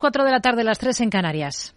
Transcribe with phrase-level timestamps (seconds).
[0.00, 1.74] 4 de la tarde, las 3 en Canarias.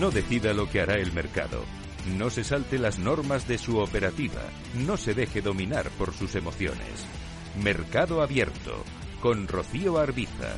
[0.00, 1.64] No decida lo que hará el mercado.
[2.18, 4.42] No se salte las normas de su operativa.
[4.84, 7.06] No se deje dominar por sus emociones.
[7.62, 8.82] Mercado Abierto
[9.22, 10.56] con Rocío Arbiza.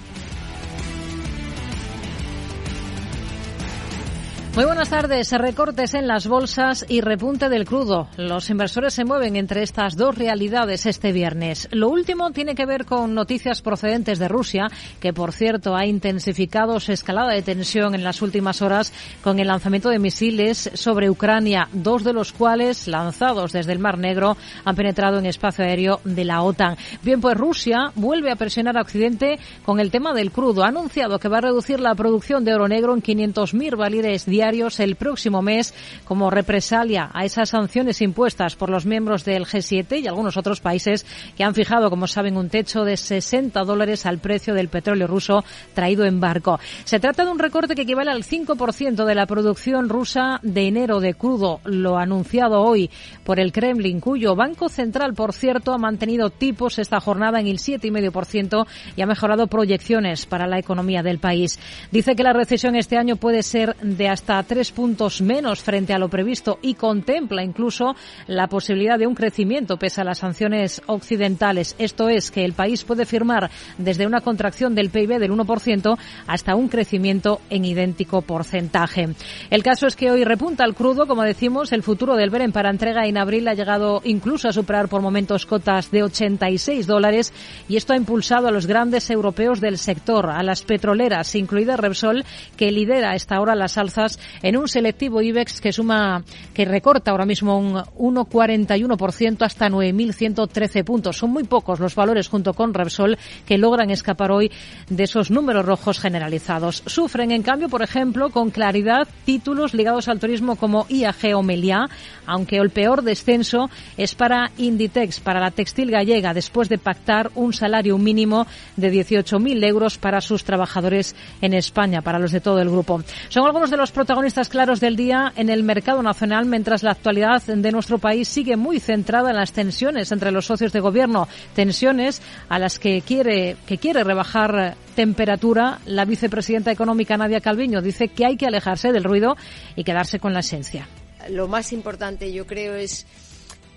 [4.59, 5.30] Muy buenas tardes.
[5.30, 8.08] Recortes en las bolsas y repunte del crudo.
[8.16, 11.68] Los inversores se mueven entre estas dos realidades este viernes.
[11.71, 14.66] Lo último tiene que ver con noticias procedentes de Rusia,
[14.99, 19.46] que por cierto ha intensificado su escalada de tensión en las últimas horas con el
[19.46, 24.75] lanzamiento de misiles sobre Ucrania, dos de los cuales, lanzados desde el Mar Negro, han
[24.75, 26.77] penetrado en espacio aéreo de la OTAN.
[27.04, 30.64] Bien, pues Rusia vuelve a presionar a Occidente con el tema del crudo.
[30.64, 34.47] Ha anunciado que va a reducir la producción de oro negro en 500.000 barriles diarios
[34.48, 40.06] el próximo mes como represalia a esas sanciones impuestas por los miembros del G7 y
[40.06, 41.05] algunos otros países
[41.36, 45.44] que han fijado, como saben, un techo de 60 dólares al precio del petróleo ruso
[45.74, 46.58] traído en barco.
[46.84, 51.00] Se trata de un recorte que equivale al 5% de la producción rusa de enero
[51.00, 52.90] de crudo, lo anunciado hoy
[53.24, 57.58] por el Kremlin, cuyo Banco Central, por cierto, ha mantenido tipos esta jornada en el
[57.58, 61.58] 7,5% y ha mejorado proyecciones para la economía del país.
[61.90, 65.98] Dice que la recesión este año puede ser de hasta tres puntos menos frente a
[65.98, 67.94] lo previsto y contempla incluso
[68.27, 71.75] la posibilidad de un crecimiento pese a las sanciones occidentales.
[71.78, 76.55] Esto es que el país puede firmar desde una contracción del PIB del 1% hasta
[76.55, 79.08] un crecimiento en idéntico porcentaje.
[79.50, 82.70] El caso es que hoy repunta el crudo, como decimos, el futuro del Beren para
[82.70, 87.33] entrega en abril ha llegado incluso a superar por momentos cotas de 86 dólares
[87.69, 92.25] y esto ha impulsado a los grandes europeos del sector, a las petroleras, incluida Repsol,
[92.56, 96.22] que lidera esta hora las alzas en un selectivo IBEX que suma,
[96.55, 101.19] que recorta ahora mismo un 1,41% hasta 9.113 puntos.
[101.19, 104.50] Son muy pocos los valores junto con Repsol que logran escapar hoy
[104.89, 106.83] de esos números rojos generalizados.
[106.86, 111.89] Sufren, en cambio, por ejemplo, con claridad títulos ligados al turismo como IAG o Meliá,
[112.27, 117.52] aunque el peor descenso es para Inditex, para la textil gallega, después de pactar un
[117.52, 118.46] salario mínimo
[118.77, 123.02] de 18.000 euros para sus trabajadores en España, para los de todo el grupo.
[123.29, 127.42] Son algunos de los protagonistas claros del día en el mercado nacional, mientras la actualidad
[127.42, 132.23] de nuestro país sigue muy centrada en las tensiones entre los socios de gobierno, tensiones
[132.49, 137.83] a las que quiere, que quiere rebajar temperatura la vicepresidenta económica Nadia Calviño.
[137.83, 139.37] Dice que hay que alejarse del ruido
[139.77, 140.89] y quedarse con la esencia.
[141.29, 143.05] Lo más importante, yo creo, es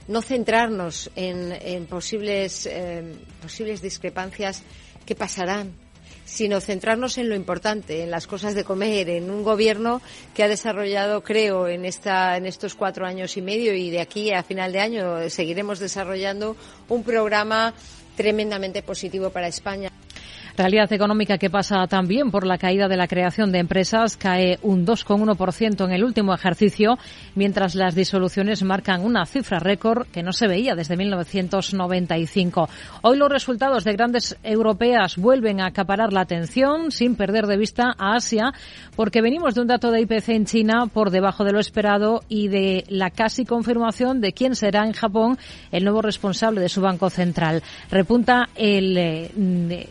[0.08, 4.64] no centrarnos en, posibles, eh, posibles discrepancias
[5.06, 5.74] que pasarán
[6.32, 10.02] sino centrarnos en lo importante, en las cosas de comer, en un gobierno
[10.34, 14.32] que ha desarrollado, creo, en, esta, en estos cuatro años y medio y de aquí
[14.32, 16.56] a final de año seguiremos desarrollando
[16.88, 17.74] un programa
[18.16, 19.92] tremendamente positivo para España.
[20.58, 24.86] Realidad económica que pasa también por la caída de la creación de empresas, cae un
[24.86, 26.98] 2,1% en el último ejercicio,
[27.36, 32.70] mientras las disoluciones marcan una cifra récord que no se veía desde 1995.
[33.02, 37.96] Hoy los resultados de grandes europeas vuelven a acaparar la atención, sin perder de vista
[37.98, 38.54] a Asia,
[38.96, 42.50] porque venimos de un dato de IPC en China por debajo de lo esperado y
[42.50, 45.38] de la casi confirmación de quién será en Japón
[45.72, 47.64] el nuevo responsable de su Banco Central.
[47.90, 49.32] Repunta el, eh,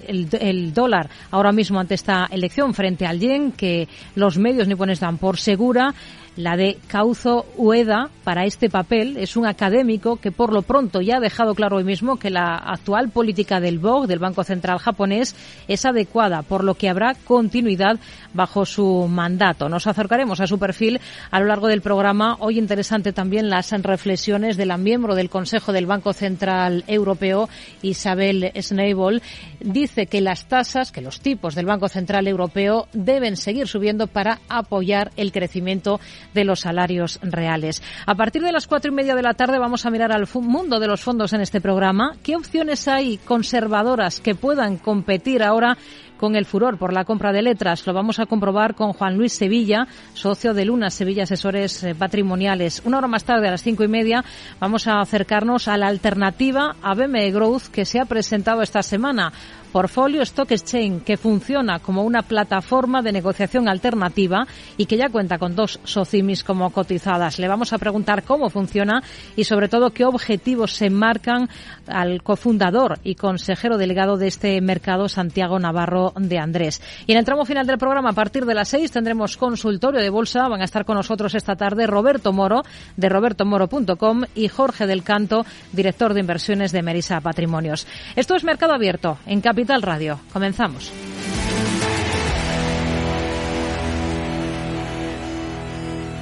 [0.06, 5.00] el el dólar ahora mismo ante esta elección frente al yen, que los medios nipones
[5.00, 5.94] dan por segura
[6.43, 9.17] la de Kauzo Ueda para este papel.
[9.17, 12.56] Es un académico que por lo pronto ya ha dejado claro hoy mismo que la
[12.56, 15.37] actual política del BOG, del Banco Central japonés,
[15.69, 17.99] es adecuada, por lo que habrá continuidad
[18.33, 19.69] bajo su mandato.
[19.69, 21.00] Nos acercaremos a su perfil
[21.31, 22.37] a lo largo del programa.
[22.41, 27.49] Hoy interesante también las reflexiones de la miembro del Consejo del Banco Central Europeo,
[27.83, 29.23] Isabel Schneibel.
[29.61, 34.41] Dice que las tasas, que los tipos del Banco Central Europeo deben seguir subiendo para
[34.49, 36.00] apoyar el crecimiento
[36.35, 37.83] de los salarios reales.
[38.07, 40.81] A partir de las cuatro y media de la tarde vamos a mirar al mundo
[40.81, 42.17] de los fondos en este programa.
[42.23, 45.77] ¿Qué opciones hay conservadoras que puedan competir ahora
[46.21, 47.87] con el furor por la compra de letras.
[47.87, 52.83] Lo vamos a comprobar con Juan Luis Sevilla, socio de Luna Sevilla Asesores eh, Patrimoniales.
[52.85, 54.23] Una hora más tarde, a las cinco y media,
[54.61, 59.33] vamos a acercarnos a la alternativa a BME Growth que se ha presentado esta semana
[59.70, 64.46] Portfolio Stock Exchange, que funciona como una plataforma de negociación alternativa
[64.76, 67.38] y que ya cuenta con dos socimis como cotizadas.
[67.38, 69.02] Le vamos a preguntar cómo funciona
[69.37, 71.49] y sobre todo qué objetivos se marcan
[71.87, 76.82] al cofundador y consejero delegado de este mercado, Santiago Navarro de Andrés.
[77.06, 80.11] Y en el tramo final del programa, a partir de las seis, tendremos consultorio de
[80.11, 80.49] bolsa.
[80.49, 82.62] Van a estar con nosotros esta tarde Roberto Moro,
[82.96, 87.87] de robertomoro.com, y Jorge del Canto, director de inversiones de Merisa Patrimonios.
[88.16, 90.19] Esto es Mercado Abierto en Capital Radio.
[90.33, 90.93] Comenzamos.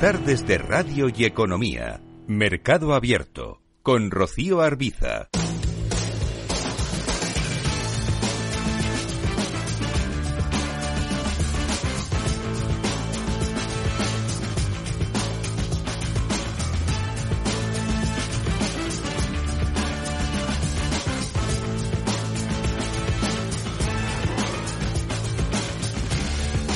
[0.00, 2.00] Tardes de Radio y Economía.
[2.26, 3.60] Mercado Abierto.
[3.82, 5.28] Con Rocío Arbiza.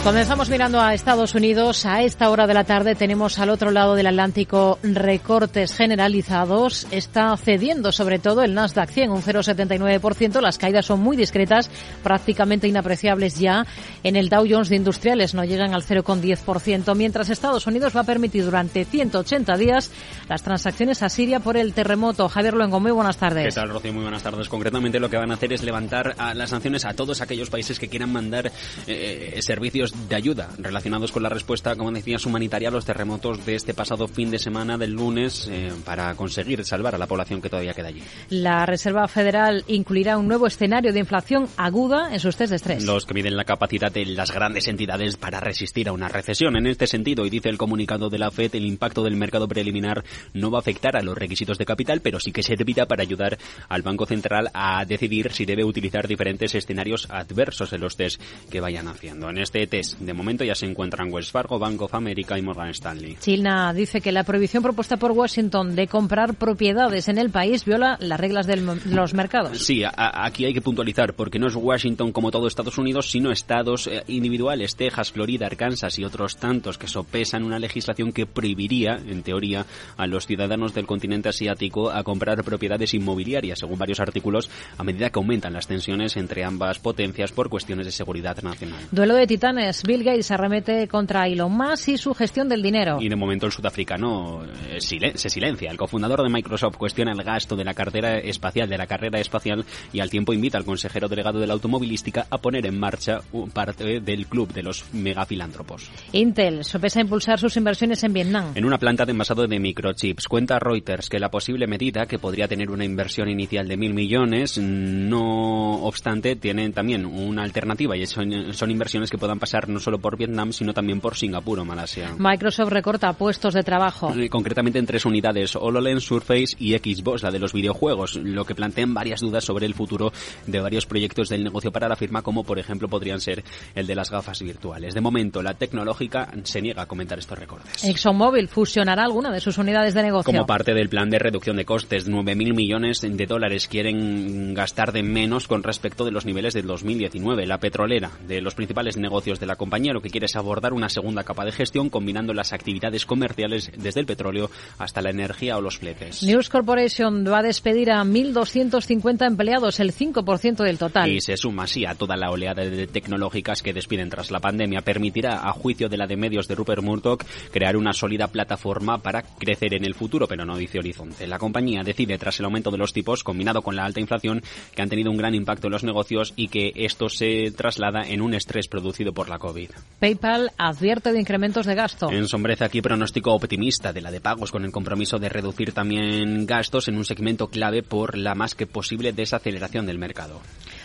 [0.04, 1.87] Comenzamos mirando a Estados Unidos.
[1.87, 6.88] A esta hora de la tarde tenemos al otro lado del Atlántico recortes generalizados.
[6.90, 10.40] Está cediendo sobre todo el Nasdaq 100, un 0,79%.
[10.40, 11.70] Las caídas son muy discretas,
[12.02, 13.64] prácticamente inapreciables ya.
[14.02, 18.04] En el Dow Jones de Industriales no llegan al 0,10%, mientras Estados Unidos va a
[18.04, 19.93] permitir durante 180 días
[20.28, 22.28] las transacciones a Siria por el terremoto.
[22.28, 23.54] Javier Luengo, muy buenas tardes.
[23.54, 23.93] ¿Qué tal, Rocío?
[23.93, 24.49] Muy buenas tardes.
[24.49, 27.87] Concretamente lo que van a hacer es levantar las sanciones a todos aquellos países que
[27.87, 28.50] quieran mandar
[28.88, 33.54] eh, servicios de ayuda relacionados con la respuesta, como decías, humanitaria a los terremotos de
[33.54, 37.48] este pasado fin de semana del lunes eh, para conseguir salvar a la población que
[37.48, 38.02] todavía queda allí.
[38.30, 42.84] La Reserva Federal incluirá un nuevo escenario de inflación aguda en sus test de estrés.
[42.84, 46.56] Los que miden la capacidad de las grandes entidades para resistir a una recesión.
[46.56, 50.04] En este sentido, y dice el comunicado de la FED, el impacto del mercado preliminar
[50.34, 53.38] no va a afectar a los requisitos de capital, pero sí que servirá para ayudar
[53.68, 58.60] al Banco Central a decidir si debe utilizar diferentes escenarios adversos en los test que
[58.60, 59.28] vayan haciendo.
[59.28, 62.69] En este test de momento ya se encuentran Wells Fargo, Bank of America y Morgan
[62.70, 63.17] Stanley.
[63.20, 67.96] China dice que la prohibición propuesta por Washington de comprar propiedades en el país viola
[68.00, 69.58] las reglas de los mercados.
[69.58, 73.87] Sí, aquí hay que puntualizar porque no es Washington como todo Estados Unidos, sino estados
[73.87, 79.23] eh, individuales, Texas, Florida, Arkansas y otros tantos que sopesan una legislación que prohibiría, en
[79.23, 84.85] teoría, a los ciudadanos del continente asiático a comprar propiedades inmobiliarias, según varios artículos, a
[84.85, 88.81] medida que aumentan las tensiones entre ambas potencias por cuestiones de seguridad nacional.
[88.90, 92.98] Duelo de titanes Bill Gates arremete contra Elon Musk y su gestión del dinero.
[93.00, 95.70] Y de momento el sudafricano eh, se silencia.
[95.70, 99.64] El cofundador de Microsoft cuestiona el gasto de la cartera espacial, de la carrera espacial,
[99.92, 103.20] y al tiempo invita al consejero delegado de la automovilística a poner en marcha
[103.54, 105.90] parte del club de los megafilántropos.
[106.12, 108.52] Intel sopesa impulsar sus inversiones en Vietnam.
[108.54, 110.28] En una planta de envasado de microchips.
[110.28, 114.58] Cuenta Reuters que la posible medida, que podría tener una inversión inicial de mil millones,
[114.58, 119.99] no obstante, tienen también una alternativa y son, son inversiones que puedan pasar no solo
[119.99, 122.14] por Vietnam, sino también por Singapur o Malasia.
[122.19, 124.12] Microsoft recorta puestos de trabajo.
[124.31, 128.94] Concretamente en tres unidades, HoloLens, Surface y Xbox, la de los videojuegos, lo que plantean
[128.94, 130.12] varias dudas sobre el futuro
[130.47, 133.44] de varios proyectos del negocio para la firma, como por ejemplo podrían ser
[133.75, 134.94] el de las gafas virtuales.
[134.94, 137.85] De momento, la tecnológica se niega a comentar estos recortes.
[137.85, 140.32] ExxonMobil fusionará alguna de sus unidades de negocio.
[140.32, 145.03] Como parte del plan de reducción de costes, 9.000 millones de dólares quieren gastar de
[145.03, 147.47] menos con respecto de los niveles del 2019.
[147.47, 150.88] La petrolera de los principales negocios de la compañía lo que quiere es abordar una
[150.88, 155.60] segunda capa de gestión combinando las actividades comerciales desde el petróleo hasta la energía o
[155.60, 156.22] los fletes.
[156.22, 161.10] News Corporation va a despedir a 1.250 empleados, el 5% del total.
[161.10, 164.82] Y se suma así a toda la oleada de tecnológicas que despiden tras la pandemia.
[164.82, 169.22] Permitirá, a juicio de la de medios de Rupert Murdoch, crear una sólida plataforma para
[169.22, 171.26] crecer en el futuro, pero no dice horizonte.
[171.26, 174.43] La compañía decide, tras el aumento de los tipos, combinado con la alta inflación,
[174.75, 178.23] que han tenido un gran impacto en los negocios y que esto se traslada en
[178.23, 179.70] un estrés producido por la COVID.
[179.99, 182.12] PayPal advierte de incrementos de gasto.
[182.12, 186.87] Ensombrece aquí pronóstico optimista de la de pagos con el compromiso de reducir también gastos
[186.87, 190.40] en un segmento clave por la más que posible desaceleración del mercado.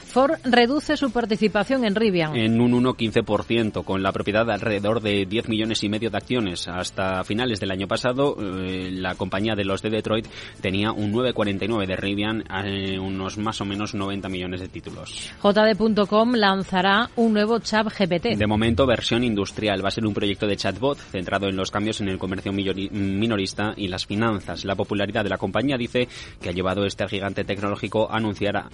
[0.08, 2.36] Ford reduce su participación en Rivian.
[2.36, 6.68] En un 1,15%, con la propiedad de alrededor de 10 millones y medio de acciones.
[6.68, 10.28] Hasta finales del año pasado, eh, la compañía de los de Detroit
[10.62, 15.30] tenía un 9,49 de Rivian, eh, unos más o menos 90 millones de títulos.
[15.44, 18.38] JD.com lanzará un nuevo chat GPT.
[18.38, 19.84] De momento, versión industrial.
[19.84, 23.74] Va a ser un proyecto de chatbot centrado en los cambios en el comercio minorista
[23.76, 24.64] y las finanzas.
[24.64, 26.08] La popularidad de la compañía dice
[26.42, 28.66] que ha llevado este gigante tecnológico a anunciar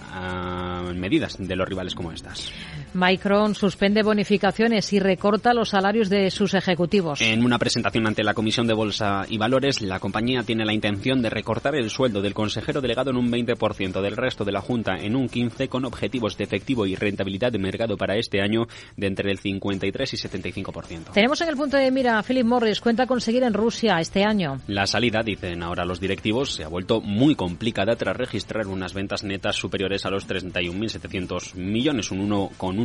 [0.94, 2.50] medidas de los rivales como estas.
[2.94, 7.20] Micron suspende bonificaciones y recorta los salarios de sus ejecutivos.
[7.20, 11.20] En una presentación ante la Comisión de Bolsa y Valores, la compañía tiene la intención
[11.20, 14.94] de recortar el sueldo del consejero delegado en un 20%, del resto de la Junta
[14.96, 19.06] en un 15%, con objetivos de efectivo y rentabilidad de mercado para este año de
[19.08, 21.12] entre el 53 y 75%.
[21.12, 22.80] Tenemos en el punto de mira a Philip Morris.
[22.80, 24.60] Cuenta conseguir en Rusia este año.
[24.68, 29.24] La salida, dicen ahora los directivos, se ha vuelto muy complicada tras registrar unas ventas
[29.24, 32.83] netas superiores a los 31.700 millones, un 1,1%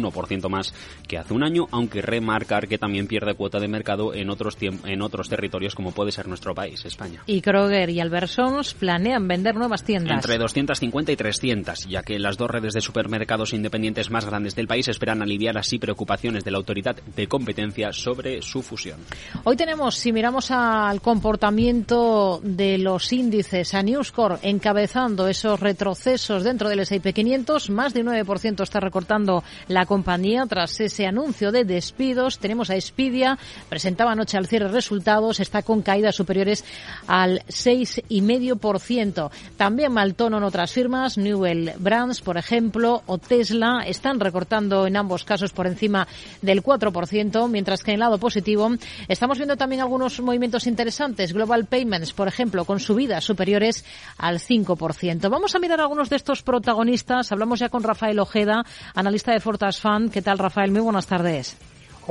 [0.49, 0.73] más
[1.07, 5.01] que hace un año, aunque remarcar que también pierde cuota de mercado en otros, en
[5.01, 7.23] otros territorios como puede ser nuestro país, España.
[7.25, 10.15] Y Kroger y Albertsons planean vender nuevas tiendas.
[10.15, 14.67] Entre 250 y 300, ya que las dos redes de supermercados independientes más grandes del
[14.67, 18.99] país esperan aliviar así preocupaciones de la autoridad de competencia sobre su fusión.
[19.43, 26.69] Hoy tenemos, si miramos al comportamiento de los índices, a News encabezando esos retrocesos dentro
[26.69, 27.69] del S&P 500.
[27.69, 32.37] Más de un 9% está recortando la compañía tras ese anuncio de despidos.
[32.37, 36.63] Tenemos a Expedia, presentaba anoche al cierre resultados, está con caídas superiores
[37.07, 39.31] al 6,5%.
[39.57, 44.95] También mal tono en otras firmas, Newell Brands, por ejemplo, o Tesla, están recortando en
[44.95, 46.07] ambos casos por encima
[46.43, 48.69] del 4%, mientras que en el lado positivo
[49.07, 51.33] estamos viendo también algunos movimientos interesantes.
[51.33, 53.83] Global Payments, por ejemplo, con subidas superiores
[54.19, 55.31] al 5%.
[55.31, 57.31] Vamos a mirar algunos de estos protagonistas.
[57.31, 59.78] Hablamos ya con Rafael Ojeda, analista de Fortas
[60.11, 60.71] ¿Qué tal, Rafael?
[60.71, 61.55] Muy buenas tardes.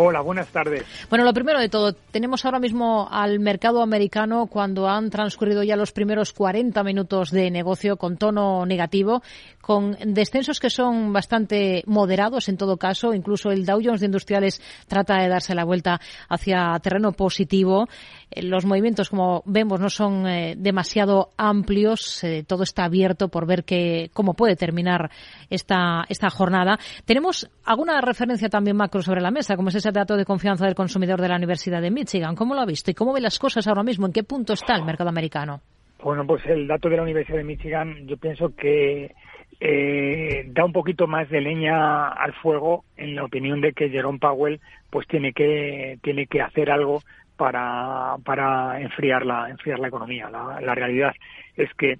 [0.00, 0.84] Hola, buenas tardes.
[1.10, 5.76] Bueno, lo primero de todo, tenemos ahora mismo al mercado americano cuando han transcurrido ya
[5.76, 9.22] los primeros 40 minutos de negocio con tono negativo,
[9.60, 13.12] con descensos que son bastante moderados en todo caso.
[13.12, 17.88] Incluso el Dow Jones de Industriales trata de darse la vuelta hacia terreno positivo.
[18.30, 22.22] Eh, los movimientos, como vemos, no son eh, demasiado amplios.
[22.24, 25.10] Eh, todo está abierto por ver que, cómo puede terminar
[25.50, 26.78] esta, esta jornada.
[27.04, 30.74] Tenemos alguna referencia también macro sobre la mesa, como es ese dato de confianza del
[30.74, 32.34] consumidor de la Universidad de Michigan.
[32.34, 34.06] ¿Cómo lo ha visto y cómo ve las cosas ahora mismo?
[34.06, 35.60] ¿En qué punto está el mercado americano?
[36.02, 39.14] Bueno, pues el dato de la Universidad de Michigan yo pienso que
[39.60, 44.20] eh, da un poquito más de leña al fuego en la opinión de que Jerome
[44.20, 47.02] Powell pues tiene que tiene que hacer algo
[47.38, 50.28] para para enfriar la enfriar la economía.
[50.28, 51.14] La, la realidad
[51.56, 51.98] es que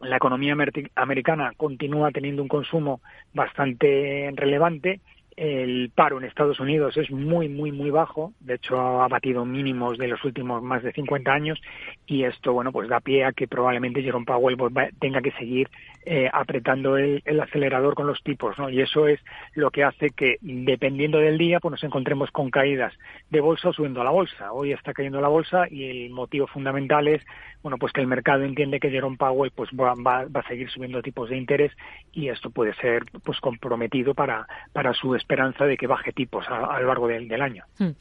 [0.00, 0.56] la economía
[0.94, 3.00] americana continúa teniendo un consumo
[3.32, 5.00] bastante relevante
[5.36, 8.32] el paro en Estados Unidos es muy, muy, muy bajo.
[8.40, 11.60] De hecho, ha batido mínimos de los últimos más de 50 años.
[12.06, 15.68] Y esto, bueno, pues da pie a que probablemente Jerome Powell pues, tenga que seguir
[16.06, 18.68] eh, apretando el, acelerador con los tipos, ¿no?
[18.68, 19.20] Y eso es
[19.54, 22.92] lo que hace que, dependiendo del día, pues nos encontremos con caídas
[23.30, 24.52] de bolsa o subiendo a la bolsa.
[24.52, 27.22] Hoy está cayendo la bolsa y el motivo fundamental es,
[27.62, 31.00] bueno, pues que el mercado entiende que Jerome Powell pues va, va, a seguir subiendo
[31.00, 31.72] tipos de interés
[32.12, 36.78] y esto puede ser pues comprometido para, para su esperanza de que baje tipos a,
[36.78, 37.64] lo largo del, año.
[37.78, 37.92] Hmm.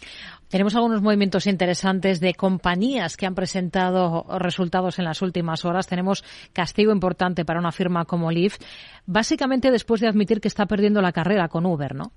[0.50, 5.88] Tenemos algunos movimientos interesantes de compañías que han presentado resultados en las últimas horas.
[5.88, 8.62] Tenemos castigo importante para una firma como Lyft,
[9.06, 12.12] básicamente después de admitir que está perdiendo la carrera con Uber, ¿no?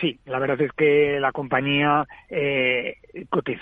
[0.00, 2.96] Sí, la verdad es que la compañía, eh,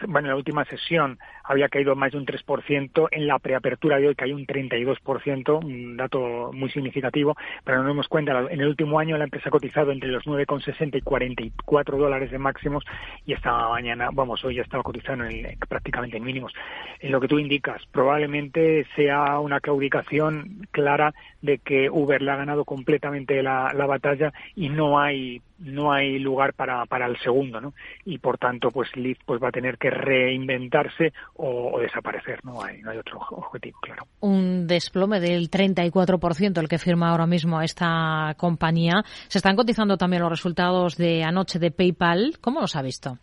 [0.07, 4.09] bueno, en la última sesión había caído más de un 3%, en la preapertura de
[4.09, 8.99] hoy cayó un 32%, un dato muy significativo, pero nos damos cuenta, en el último
[8.99, 12.85] año la empresa ha cotizado entre los 9,60 y 44 dólares de máximos
[13.27, 16.53] y esta mañana, vamos, hoy ya estaba cotizando en, prácticamente en mínimos.
[17.01, 21.13] En lo que tú indicas, probablemente sea una claudicación clara
[21.43, 26.55] de que Uber le ha ganado completamente la batalla y no hay no hay lugar
[26.55, 27.73] para, para el segundo, ¿no?
[28.05, 32.83] Y por tanto, pues Lyft pues va a tener que reinventarse o, desaparecer, no hay,
[32.83, 34.05] no hay otro objetivo, claro.
[34.21, 39.03] Un desplome del 34% el que firma ahora mismo esta compañía.
[39.29, 42.39] Se están cotizando también los resultados de anoche de PayPal.
[42.41, 43.19] ¿Cómo los ha visto?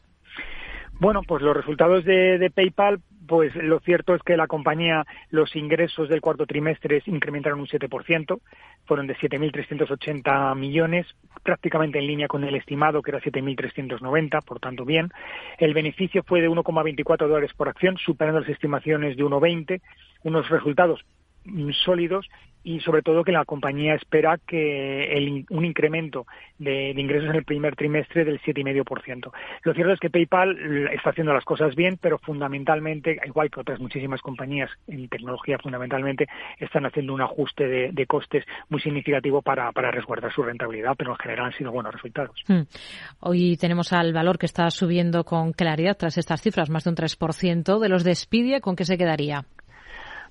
[1.00, 5.56] Bueno, pues los resultados de, de PayPal pues lo cierto es que la compañía, los
[5.56, 8.40] ingresos del cuarto trimestre incrementaron un 7%,
[8.86, 11.06] fueron de 7.380 millones,
[11.44, 15.12] prácticamente en línea con el estimado, que era 7.390, por tanto bien.
[15.60, 19.80] El beneficio fue de 1,24 dólares por acción, superando las estimaciones de 1,20,
[20.24, 21.06] unos resultados
[21.84, 22.28] sólidos
[22.64, 26.26] y sobre todo que la compañía espera que un incremento
[26.58, 29.32] de, ingresos en el primer trimestre del 7,5%.
[29.64, 33.80] Lo cierto es que PayPal está haciendo las cosas bien, pero fundamentalmente, igual que otras
[33.80, 36.28] muchísimas compañías en tecnología, fundamentalmente
[36.60, 41.46] están haciendo un ajuste de, costes muy significativo para, resguardar su rentabilidad, pero en general
[41.48, 42.44] han sido buenos resultados.
[42.48, 42.62] Hmm.
[43.20, 46.96] Hoy tenemos al valor que está subiendo con claridad tras estas cifras, más de un
[46.96, 48.16] 3% de los de
[48.62, 49.46] ¿con qué se quedaría?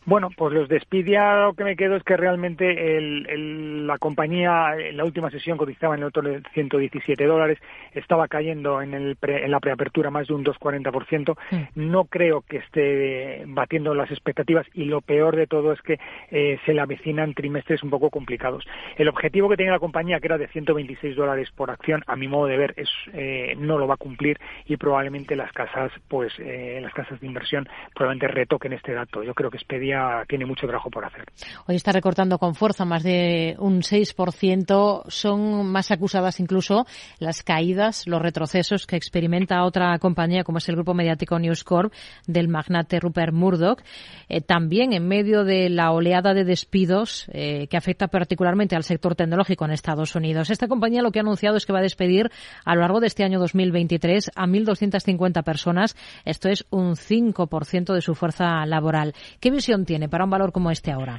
[0.08, 4.96] Bueno, pues los de lo que me quedo es que realmente el, la compañía en
[4.96, 7.58] la última sesión cotizaba en el otro de 117 dólares,
[7.92, 11.36] estaba cayendo en, el en la preapertura más de un 2,40%.
[11.74, 16.00] No creo que esté batiendo las expectativas y lo peor de todo es que
[16.30, 18.64] eh, se le avecinan trimestres un poco complicados.
[18.96, 22.28] El objetivo que tenía la compañía, que era de 126 dólares por acción, a mi
[22.28, 26.32] modo de ver, es, eh, no lo va a cumplir y probablemente las casas, pues
[26.38, 29.22] eh, las casas de inversión probablemente retoquen este dato.
[29.22, 29.97] Yo creo que Expedia
[30.28, 31.24] tiene mucho trabajo por hacer.
[31.66, 35.04] Hoy está recortando con fuerza más de un 6%.
[35.08, 36.86] Son más acusadas incluso
[37.18, 41.92] las caídas, los retrocesos que experimenta otra compañía como es el grupo mediático News Corp
[42.26, 43.82] del magnate Rupert Murdoch.
[44.28, 49.14] Eh, también en medio de la oleada de despidos eh, que afecta particularmente al sector
[49.14, 50.50] tecnológico en Estados Unidos.
[50.50, 52.30] Esta compañía lo que ha anunciado es que va a despedir
[52.64, 55.96] a lo largo de este año 2023 a 1.250 personas.
[56.24, 59.14] Esto es un 5% de su fuerza laboral.
[59.40, 61.18] ¿Qué visión tiene para un valor como este ahora?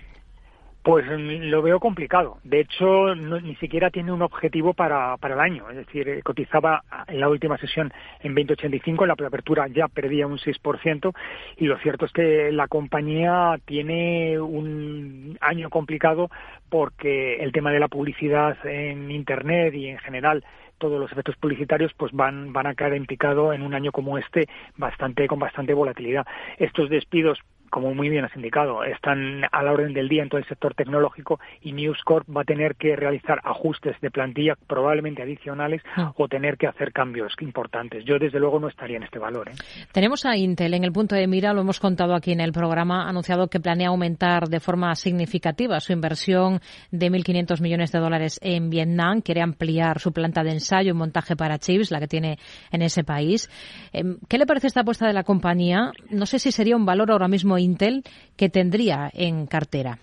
[0.84, 2.38] Pues mm, lo veo complicado.
[2.44, 5.70] De hecho, ni siquiera tiene un objetivo para, para el año.
[5.72, 10.28] Es decir, eh, cotizaba en la última sesión en 2085, en la preapertura ya perdía
[10.28, 11.14] un 6%,
[11.58, 16.30] y lo cierto es que la compañía tiene un año complicado
[16.70, 20.46] porque el tema de la publicidad en Internet y en general
[20.78, 24.18] todos los efectos publicitarios pues van van a caer en picado en un año como
[24.18, 24.48] este
[24.78, 26.26] bastante con bastante volatilidad
[26.58, 30.40] estos despidos como muy bien has indicado, están a la orden del día en todo
[30.40, 35.24] el sector tecnológico y News Corp va a tener que realizar ajustes de plantilla probablemente
[35.24, 36.14] adicionales ah.
[36.16, 38.04] o tener que hacer cambios importantes.
[38.06, 39.50] Yo, desde luego, no estaría en este valor.
[39.50, 39.54] ¿eh?
[39.92, 43.06] Tenemos a Intel en el punto de mira, lo hemos contado aquí en el programa,
[43.06, 46.60] ha anunciado que planea aumentar de forma significativa su inversión
[46.92, 51.36] de 1.500 millones de dólares en Vietnam, quiere ampliar su planta de ensayo y montaje
[51.36, 52.38] para chips, la que tiene
[52.72, 53.50] en ese país.
[53.94, 55.92] Em, ¿Qué le parece esta apuesta de la compañía?
[56.10, 58.04] No sé si sería un valor ahora mismo Intel
[58.38, 60.00] que tendría en cartera?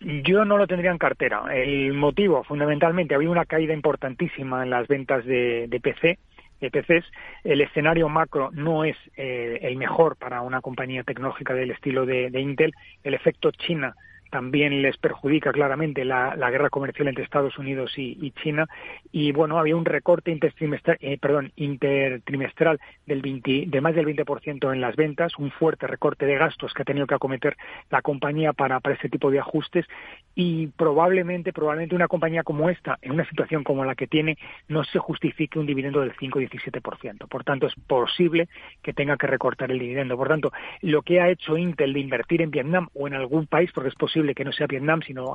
[0.00, 1.44] Yo no lo tendría en cartera.
[1.54, 6.18] El motivo, fundamentalmente, había una caída importantísima en las ventas de, PC,
[6.60, 7.04] de PCs.
[7.44, 12.30] El escenario macro no es eh, el mejor para una compañía tecnológica del estilo de,
[12.30, 12.74] de Intel.
[13.04, 13.94] El efecto China
[14.30, 18.66] también les perjudica claramente la, guerra comercial entre Estados Unidos y, China.
[19.12, 21.18] Y bueno había un recorte intertrimestral, eh,
[21.56, 26.72] intertrimestral del 20, de más del 20% en las ventas un fuerte recorte de gastos
[26.72, 27.56] que ha tenido que acometer
[27.90, 29.86] la compañía para, para este tipo de ajustes.
[30.34, 34.36] Y probablemente probablemente una compañía como esta en una situación como la que tiene
[34.68, 38.48] no se justifique un dividendo del 5-17% por tanto es posible
[38.82, 40.16] que tenga que recortar el dividendo.
[40.16, 40.52] Por tanto
[40.82, 43.94] lo que ha hecho Intel de invertir en Vietnam o en algún país porque es
[43.94, 45.34] posible que no sea Vietnam, sino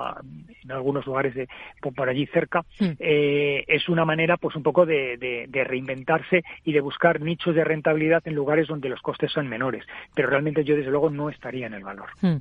[0.63, 1.47] en algunos lugares de,
[1.95, 2.91] por, allí cerca, hmm.
[2.99, 8.21] eh, es una manera pues un poco de, reinventarse y de buscar nichos de rentabilidad
[8.25, 9.85] en lugares donde los costes son menores.
[10.15, 12.09] Pero realmente yo desde luego no estaría en el valor.
[12.21, 12.37] Hmm.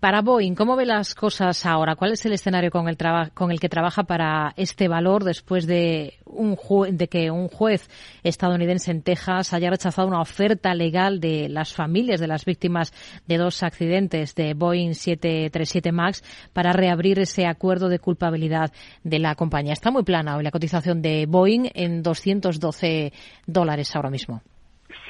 [0.00, 1.96] Para Boeing, ¿cómo ve las cosas ahora?
[1.96, 2.96] ¿Cuál es el escenario con el,
[3.34, 6.56] con el que trabaja para este valor después de, un
[6.90, 7.88] de que un juez
[8.22, 12.92] estadounidense en Texas haya rechazado una oferta legal de las familias de las víctimas
[13.26, 18.72] de dos accidentes de Boeing 737 7 Max para reabrir ese acuerdo de culpabilidad
[19.04, 19.72] de la compañía.
[19.72, 23.12] Está muy plana hoy la cotización de Boeing en 212
[23.46, 24.42] dólares ahora mismo.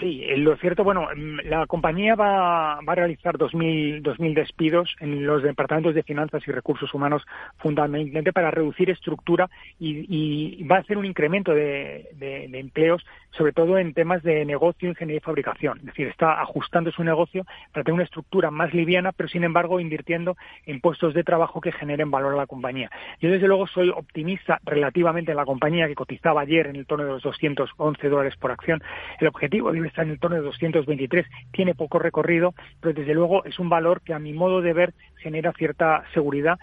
[0.00, 5.26] Sí, lo cierto, bueno, mm, la compañía va, va a realizar 2.000, 2.000 despidos en
[5.26, 7.22] los departamentos de finanzas y recursos humanos
[7.58, 13.78] fundamentalmente para reducir estructura y, va a hacer un incremento de, de, empleos, sobre todo
[13.78, 15.78] en temas de negocio, ingeniería y fabricación.
[15.78, 19.78] Es decir, está ajustando su negocio para tener una estructura más liviana, pero sin embargo
[19.78, 22.90] invirtiendo en puestos de trabajo que generen valor a la compañía.
[23.20, 27.04] Yo desde luego soy optimista relativamente en la compañía que cotizaba ayer en el torno
[27.04, 28.82] de los 211 dólares por acción.
[29.20, 33.58] El objetivo está en el torno de 223, tiene poco recorrido, pero desde luego es
[33.58, 36.58] un valor que a mi modo de ver genera cierta seguridad,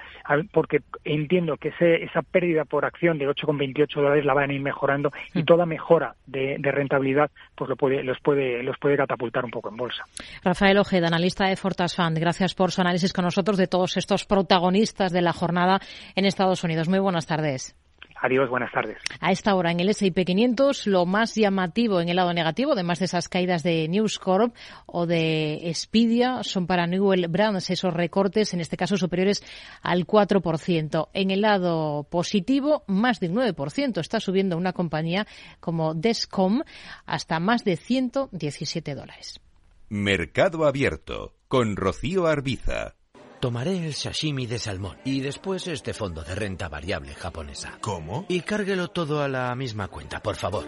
[0.52, 5.12] porque entiendo que esa pérdida por acción de 8,28 dólares la van a ir mejorando
[5.34, 5.46] y mm.
[5.46, 9.78] toda mejora de, rentabilidad pues lo puede, los, puede, los puede catapultar un poco en
[9.78, 10.04] bolsa.
[10.44, 14.26] Rafael Ojeda, analista de Fortas Fund, gracias por su análisis con nosotros de todos estos
[14.26, 15.80] protagonistas de la jornada
[16.16, 16.88] en Estados Unidos.
[16.88, 17.76] Muy buenas tardes.
[18.24, 19.00] Adiós, buenas tardes.
[19.20, 23.00] A esta hora en el S&P 500, lo más llamativo en el lado negativo, además
[23.00, 24.56] de esas caídas de News Corp
[24.86, 29.44] o de Expedia, son para Newell Brands esos recortes, en este caso superiores
[29.82, 31.10] al 4%.
[31.12, 34.00] En el lado positivo, más del 9%.
[34.00, 35.28] Está subiendo una compañía
[35.60, 36.62] como Descom
[37.06, 39.42] hasta más de 117 dólares.
[39.90, 42.96] Mercado Abierto con Rocío Arbiza.
[43.44, 47.78] Tomaré el sashimi de salmón y después este fondo de renta variable japonesa.
[47.82, 48.26] ¿Cómo?
[48.30, 50.64] Y cárguelo todo a la misma cuenta, por favor.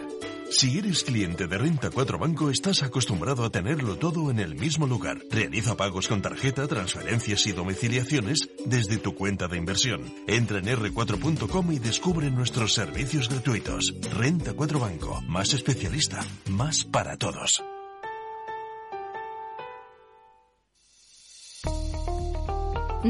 [0.50, 4.86] Si eres cliente de Renta 4 Banco, estás acostumbrado a tenerlo todo en el mismo
[4.86, 5.16] lugar.
[5.30, 10.02] Realiza pagos con tarjeta, transferencias y domiciliaciones desde tu cuenta de inversión.
[10.26, 13.94] Entra en r4.com y descubre nuestros servicios gratuitos.
[14.12, 17.62] Renta 4 Banco, más especialista, más para todos.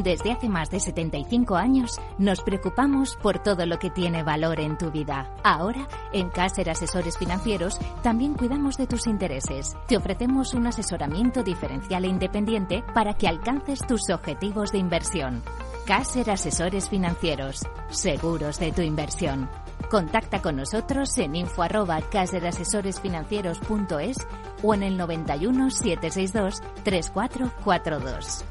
[0.02, 4.76] Desde hace más de 75 años nos preocupamos por todo lo que tiene valor en
[4.76, 5.32] tu vida.
[5.42, 9.74] Ahora, en Caser Asesores Financieros, también cuidamos de tus intereses.
[9.88, 15.42] Te ofrecemos un asesoramiento diferencial e independiente para que alcances tus objetivos de inversión.
[15.86, 19.48] Caser Asesores Financieros, seguros de tu inversión.
[19.88, 24.18] Contacta con nosotros en info arroba caserasesoresfinancieros.es
[24.62, 28.44] o en el 91 762 3442.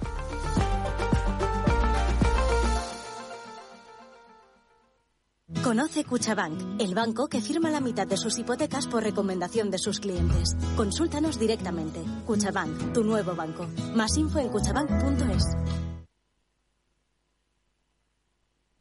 [5.63, 9.99] Conoce Cuchabank, el banco que firma la mitad de sus hipotecas por recomendación de sus
[9.99, 10.55] clientes.
[10.75, 12.01] Consúltanos directamente.
[12.25, 13.67] Cuchabank, tu nuevo banco.
[13.93, 15.45] Más info en cuchabank.es.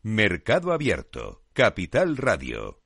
[0.03, 2.84] Mercado Abierto, Capital Radio.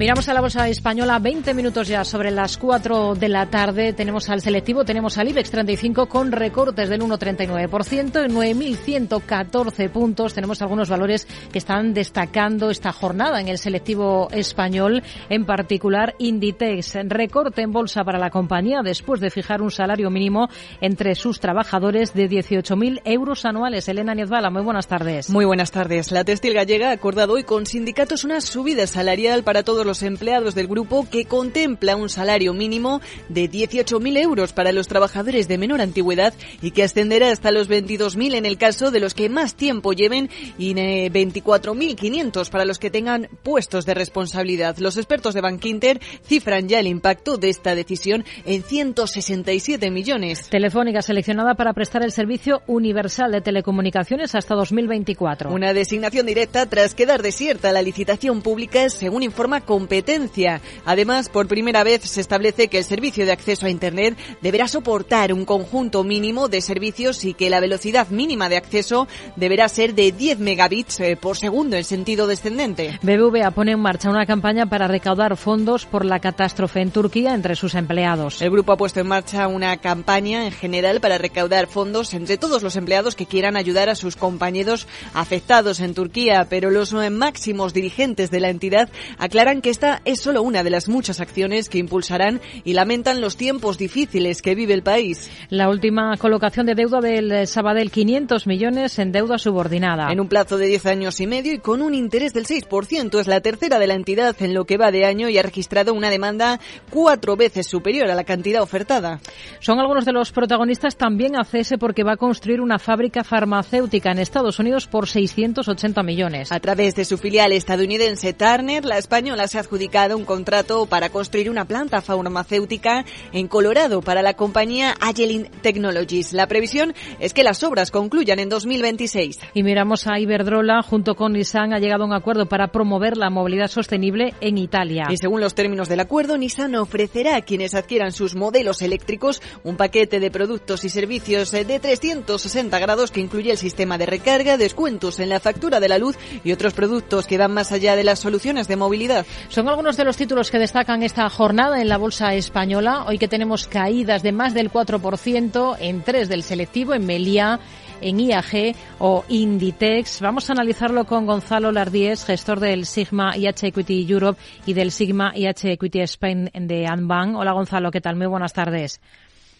[0.00, 3.92] Miramos a la bolsa española, 20 minutos ya sobre las 4 de la tarde.
[3.92, 10.32] Tenemos al selectivo, tenemos al IBEX 35 con recortes del 1,39%, en 9.114 puntos.
[10.32, 16.94] Tenemos algunos valores que están destacando esta jornada en el selectivo español, en particular Inditex.
[17.04, 20.48] Recorte en bolsa para la compañía después de fijar un salario mínimo
[20.80, 23.86] entre sus trabajadores de 18.000 euros anuales.
[23.86, 25.28] Elena Niezbala, muy buenas tardes.
[25.28, 26.10] Muy buenas tardes.
[26.10, 30.04] La textil gallega ha acordado hoy con sindicatos una subida salarial para todos los los
[30.04, 35.58] empleados del grupo que contempla un salario mínimo de 18.000 euros para los trabajadores de
[35.58, 39.56] menor antigüedad y que ascenderá hasta los 22.000 en el caso de los que más
[39.56, 44.78] tiempo lleven y 24.500 para los que tengan puestos de responsabilidad.
[44.78, 50.50] Los expertos de Bankinter cifran ya el impacto de esta decisión en 167 millones.
[50.50, 55.50] Telefónica seleccionada para prestar el servicio universal de telecomunicaciones hasta 2024.
[55.52, 60.60] Una designación directa tras quedar desierta la licitación pública, según informa competencia.
[60.84, 65.32] Además, por primera vez se establece que el servicio de acceso a Internet deberá soportar
[65.32, 70.12] un conjunto mínimo de servicios y que la velocidad mínima de acceso deberá ser de
[70.12, 72.98] 10 megabits eh, por segundo en sentido descendente.
[73.00, 77.56] BBVA pone en marcha una campaña para recaudar fondos por la catástrofe en Turquía entre
[77.56, 78.42] sus empleados.
[78.42, 82.62] El grupo ha puesto en marcha una campaña en general para recaudar fondos entre todos
[82.62, 87.72] los empleados que quieran ayudar a sus compañeros afectados en Turquía, pero los eh, máximos
[87.72, 91.78] dirigentes de la entidad aclaran que esta es solo una de las muchas acciones que
[91.78, 95.30] impulsarán y lamentan los tiempos difíciles que vive el país.
[95.48, 100.10] La última colocación de deuda del Sabadell, 500 millones en deuda subordinada.
[100.10, 103.20] En un plazo de 10 años y medio y con un interés del 6%.
[103.20, 105.94] Es la tercera de la entidad en lo que va de año y ha registrado
[105.94, 109.20] una demanda cuatro veces superior a la cantidad ofertada.
[109.60, 114.18] Son algunos de los protagonistas también ACS porque va a construir una fábrica farmacéutica en
[114.18, 116.52] Estados Unidos por 680 millones.
[116.52, 121.10] A través de su filial estadounidense Turner, la española se ha adjudicado un contrato para
[121.10, 126.32] construir una planta farmacéutica en Colorado para la compañía Agilent Technologies.
[126.32, 129.40] La previsión es que las obras concluyan en 2026.
[129.54, 133.28] Y miramos a Iberdrola, junto con Nissan, ha llegado a un acuerdo para promover la
[133.28, 135.08] movilidad sostenible en Italia.
[135.10, 139.76] Y según los términos del acuerdo, Nissan ofrecerá a quienes adquieran sus modelos eléctricos un
[139.76, 145.18] paquete de productos y servicios de 360 grados que incluye el sistema de recarga, descuentos
[145.18, 148.20] en la factura de la luz y otros productos que van más allá de las
[148.20, 149.26] soluciones de movilidad.
[149.48, 153.04] Son algunos de los títulos que destacan esta jornada en la bolsa española.
[153.06, 157.60] Hoy que tenemos caídas de más del 4% en tres del selectivo, en Melia,
[158.00, 160.20] en IAG o Inditex.
[160.20, 165.32] Vamos a analizarlo con Gonzalo Lardíez, gestor del Sigma IH Equity Europe y del Sigma
[165.34, 167.36] IH Equity Spain de Anbank.
[167.36, 168.16] Hola Gonzalo, ¿qué tal?
[168.16, 169.00] Muy buenas tardes.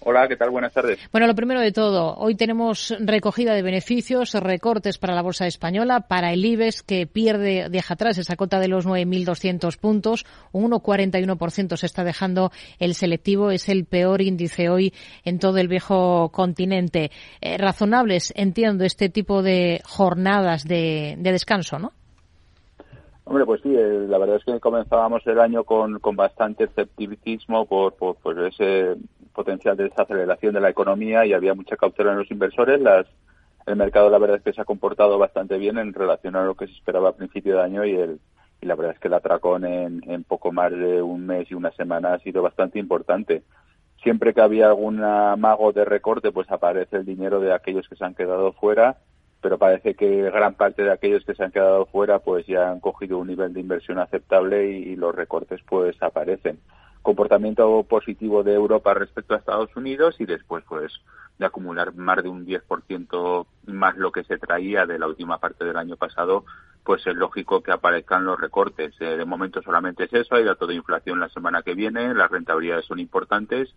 [0.02, 0.48] Hola, ¿qué tal?
[0.48, 0.98] Buenas tardes.
[1.12, 6.06] Bueno, lo primero de todo, hoy tenemos recogida de beneficios, recortes para la bolsa española,
[6.08, 11.76] para el IBEX que pierde, deja atrás esa cota de los 9.200 puntos, un 1,41%
[11.76, 17.10] se está dejando el selectivo, es el peor índice hoy en todo el viejo continente.
[17.42, 21.92] Eh, razonables, entiendo, este tipo de jornadas de, de descanso, ¿no?
[23.24, 27.66] Hombre, pues sí, eh, la verdad es que comenzábamos el año con, con bastante escepticismo
[27.66, 28.96] por, por, por ese
[29.32, 32.80] potencial de desaceleración de la economía y había mucha cautela en los inversores.
[32.80, 33.06] Las,
[33.66, 36.54] el mercado la verdad es que se ha comportado bastante bien en relación a lo
[36.54, 38.20] que se esperaba a principio de año y el
[38.62, 41.54] y la verdad es que el atracón en, en poco más de un mes y
[41.54, 43.42] una semana ha sido bastante importante.
[44.02, 48.04] Siempre que había algún mago de recorte, pues aparece el dinero de aquellos que se
[48.04, 48.98] han quedado fuera,
[49.40, 52.80] pero parece que gran parte de aquellos que se han quedado fuera, pues ya han
[52.80, 56.60] cogido un nivel de inversión aceptable y, y los recortes pues aparecen
[57.02, 60.92] comportamiento positivo de Europa respecto a Estados Unidos y después pues
[61.38, 65.64] de acumular más de un 10% más lo que se traía de la última parte
[65.64, 66.44] del año pasado,
[66.84, 68.94] pues es lógico que aparezcan los recortes.
[69.00, 72.30] Eh, de momento solamente es eso, hay dato de inflación la semana que viene, las
[72.30, 73.74] rentabilidades son importantes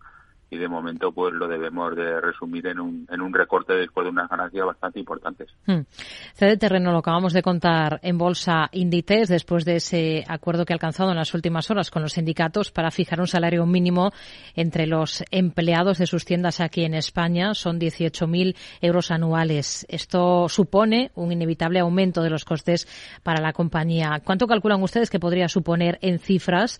[0.53, 4.11] y de momento pues lo debemos de resumir en un, en un recorte después de
[4.11, 5.49] unas ganancias bastante importantes.
[5.65, 5.81] Hmm.
[6.33, 10.75] CD Terreno lo acabamos de contar en Bolsa Inditex después de ese acuerdo que ha
[10.75, 14.11] alcanzado en las últimas horas con los sindicatos para fijar un salario mínimo
[14.55, 17.55] entre los empleados de sus tiendas aquí en España.
[17.55, 19.87] Son 18.000 euros anuales.
[19.89, 22.87] Esto supone un inevitable aumento de los costes
[23.23, 24.21] para la compañía.
[24.23, 26.79] ¿Cuánto calculan ustedes que podría suponer en cifras?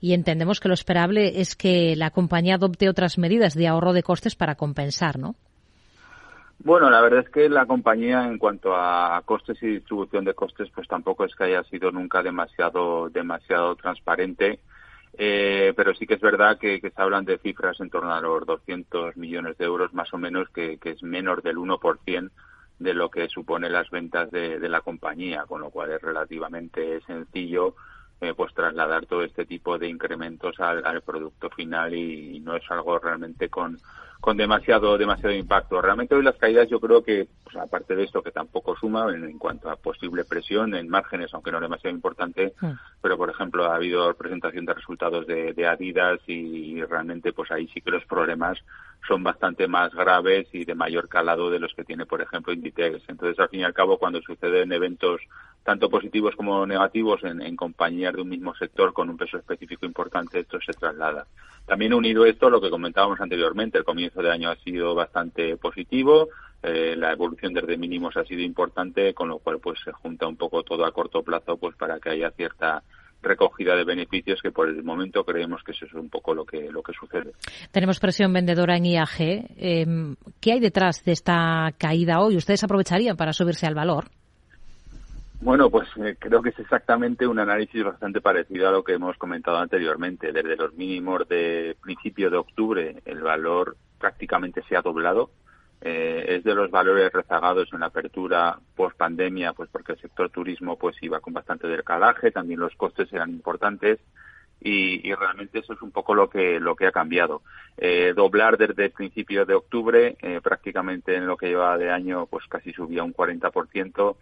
[0.00, 4.02] Y entendemos que lo esperable es que la compañía adopte otras medidas de ahorro de
[4.02, 5.34] costes para compensar, ¿no?
[6.62, 10.68] Bueno, la verdad es que la compañía en cuanto a costes y distribución de costes,
[10.74, 14.60] pues tampoco es que haya sido nunca demasiado demasiado transparente.
[15.18, 18.46] Eh, pero sí que es verdad que, se hablan de cifras en torno a los
[18.46, 22.30] 200 millones de euros más o menos, que, es menos del 1%
[22.78, 27.00] de lo que supone las ventas de, de, la compañía, con lo cual es relativamente
[27.02, 27.74] sencillo
[28.20, 32.98] eh, pues trasladar todo este tipo de incrementos al, producto final y, no es algo
[32.98, 33.78] realmente con,
[34.20, 35.80] con demasiado demasiado impacto.
[35.80, 39.38] Realmente hoy las caídas yo creo que, pues, aparte de esto que tampoco suma en,
[39.38, 42.52] cuanto a posible presión en márgenes, aunque no demasiado importante,
[43.00, 47.68] pero por ejemplo ha habido presentación de resultados de, de Adidas y, realmente pues ahí
[47.68, 48.58] sí que los problemas
[49.06, 53.02] son bastante más graves y de mayor calado de los que tiene por ejemplo Inditex.
[53.08, 55.20] Entonces al fin y al cabo cuando suceden eventos
[55.64, 60.40] tanto positivos como negativos en, compañías de un mismo sector con un peso específico importante,
[60.40, 61.26] esto se traslada.
[61.66, 66.28] También unido esto, lo que comentábamos anteriormente, el comienzo de año ha sido bastante positivo,
[66.62, 70.36] eh, la evolución desde mínimos ha sido importante, con lo cual pues se junta un
[70.36, 72.82] poco todo a corto plazo pues para que haya cierta
[73.22, 76.70] recogida de beneficios que por el momento creemos que eso es un poco lo que
[76.70, 77.32] lo que sucede.
[77.70, 79.20] Tenemos presión vendedora en IAG.
[79.58, 82.36] Em, ¿Qué hay detrás de esta caída hoy?
[82.36, 84.06] ¿Ustedes aprovecharían para subirse al valor?
[85.42, 89.16] Bueno, pues eh, creo que es exactamente un análisis bastante parecido a lo que hemos
[89.16, 90.32] comentado anteriormente.
[90.32, 95.30] Desde los mínimos de principio de octubre, el valor prácticamente se ha doblado.
[95.80, 100.28] Eh, es de los valores rezagados en la apertura post pandemia, pues porque el sector
[100.28, 103.98] turismo pues iba con bastante decalaje, también los costes eran importantes
[104.60, 107.40] y, realmente eso es un poco lo que lo que ha cambiado.
[107.78, 112.44] Eh, doblar desde el principio de octubre, prácticamente en lo que lleva de año, pues
[112.46, 114.16] casi subía un 40%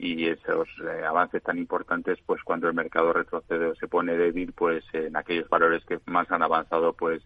[0.00, 4.52] y esos eh, avances tan importantes pues cuando el mercado retrocede o se pone débil
[4.52, 7.22] pues en aquellos valores que más han avanzado pues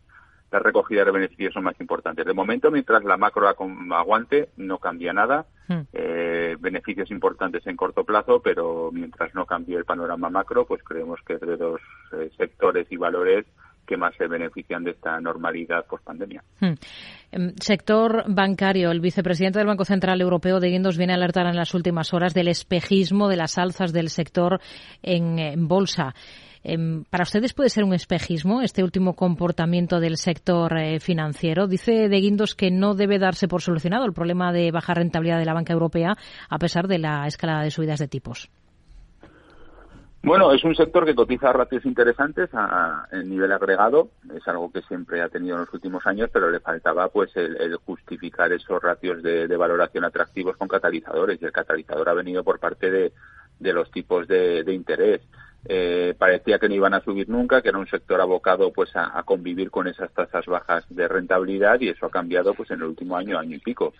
[0.50, 2.24] la recogida de beneficios son más importantes.
[2.24, 5.46] De momento, mientras la macro aguante, no cambia nada.
[5.66, 5.80] Hmm.
[5.92, 11.18] Eh, beneficios importantes en corto plazo, pero mientras no cambie el panorama macro, pues creemos
[11.26, 11.80] que es de dos
[12.12, 13.46] eh, sectores y valores
[13.86, 16.42] que más se benefician de esta normalidad post pandemia.
[16.60, 16.74] Hmm.
[17.32, 18.90] Em, sector bancario.
[18.90, 22.34] El vicepresidente del Banco Central Europeo de Guindos viene a alertar en las últimas horas
[22.34, 24.60] del espejismo de las alzas del sector
[25.02, 26.14] en, bolsa.
[26.62, 31.66] Em, ¿Para ustedes puede ser un espejismo este último comportamiento del sector eh, financiero?
[31.66, 35.44] Dice De Guindos que no debe darse por solucionado el problema de baja rentabilidad de
[35.44, 36.16] la banca europea
[36.48, 38.48] a pesar de la escalada de subidas de tipos.
[40.24, 45.20] Bueno, es un sector que cotiza ratios interesantes a, nivel agregado, es algo que siempre
[45.20, 49.54] ha tenido en los últimos años, pero le faltaba pues el, justificar esos ratios de,
[49.54, 53.12] valoración atractivos con catalizadores y el catalizador ha venido por parte de,
[53.74, 55.20] los tipos de, interés.
[55.66, 59.18] Eh, parecía que no iban a subir nunca, que era un sector abocado pues a,
[59.18, 62.84] a, convivir con esas tasas bajas de rentabilidad y eso ha cambiado pues en el
[62.84, 63.92] último año, año y pico.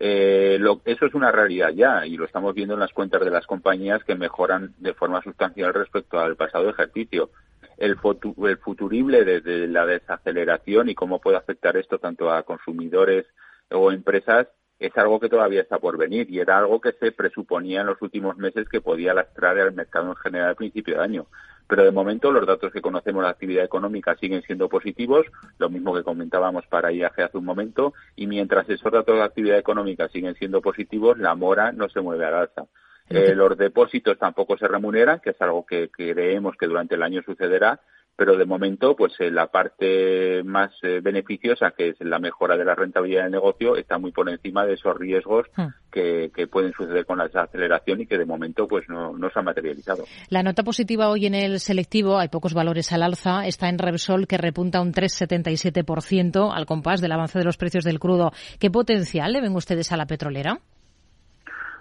[0.00, 3.46] Eh, eso es una realidad ya y lo estamos viendo en las cuentas de las
[3.46, 7.30] compañías que mejoran de forma sustancial respecto al pasado ejercicio.
[7.76, 7.96] El,
[8.44, 13.26] el futurible desde la desaceleración y cómo puede afectar esto tanto a consumidores
[13.70, 14.46] o empresas
[14.78, 18.00] es algo que todavía está por venir y era algo que se presuponía en los
[18.00, 21.26] últimos meses que podía lastrar al mercado en general al principio de año
[21.68, 25.26] pero de momento los datos que conocemos de la actividad económica siguen siendo positivos,
[25.58, 29.58] lo mismo que comentábamos para IAG hace un momento, y mientras esos datos de actividad
[29.58, 32.64] económica siguen siendo positivos, la mora no se mueve al alza.
[33.10, 37.22] Eh, los depósitos tampoco se remuneran, que es algo que creemos que durante el año
[37.22, 37.80] sucederá,
[38.18, 42.64] pero de momento, pues eh, la parte más eh, beneficiosa, que es la mejora de
[42.64, 45.66] la rentabilidad del negocio, está muy por encima de esos riesgos hmm.
[45.92, 49.42] que, pueden suceder con la desaceleración y que de momento pues no, no se ha
[49.42, 50.02] materializado.
[50.30, 54.26] La nota positiva hoy en el selectivo, hay pocos valores al alza, está en Repsol
[54.26, 58.32] que repunta un 3,77% al compás del avance de los precios del crudo.
[58.58, 60.58] ¿Qué potencial le ven ustedes a la petrolera?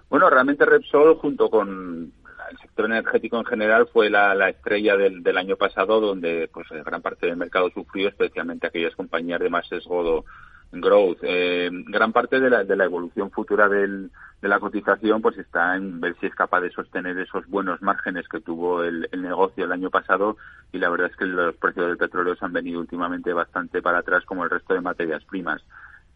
[0.09, 2.13] Bueno, realmente Repsol, junto con
[2.49, 7.27] el sector energético en general fue la, estrella del, año pasado, donde pues gran parte
[7.27, 10.25] del mercado sufrió, especialmente aquellas compañías de más sesgo
[10.71, 11.19] growth.
[11.21, 15.75] Eh, gran parte de la, de la evolución futura del, de la cotización pues está
[15.75, 19.65] en ver si es capaz de sostener esos buenos márgenes que tuvo el, el, negocio
[19.65, 20.37] el año pasado
[20.71, 23.99] y la verdad es que los precios del petróleo se han venido últimamente bastante para
[23.99, 25.63] atrás como el resto de materias primas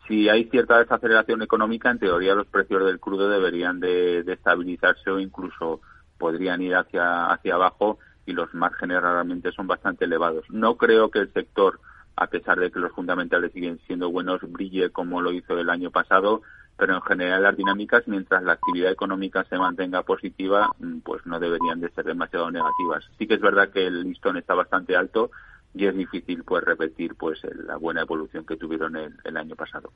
[0.08, 5.10] si hay cierta desaceleración económica, en teoría los precios del crudo deberían de, de, estabilizarse
[5.10, 5.80] o incluso
[6.22, 10.46] podrían ir hacia, hacia abajo y los márgenes realmente son bastante elevados.
[10.52, 11.80] No creo que el sector,
[12.16, 15.90] a pesar de que los fundamentales siguen siendo buenos, brille como lo hizo el año
[15.90, 16.44] pasado,
[16.78, 21.40] pero en general las dinámicas, mientras la actividad económica se mantenga positiva, mm, pues no
[21.40, 23.04] deberían de ser demasiado negativas.
[23.18, 25.32] Sí que es verdad que el listón está bastante alto
[25.74, 29.92] y es difícil pues repetir pues la buena evolución que tuvieron el, el año pasado.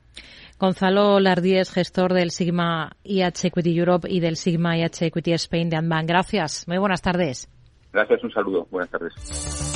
[0.58, 5.76] Gonzalo Lardíez, gestor del Sigma IH Equity Europe y del Sigma IH Equity Spain de
[5.76, 6.06] Anban.
[6.06, 6.66] Gracias.
[6.66, 7.48] Muy buenas tardes.
[7.92, 8.66] Gracias, un saludo.
[8.70, 9.75] Buenas tardes.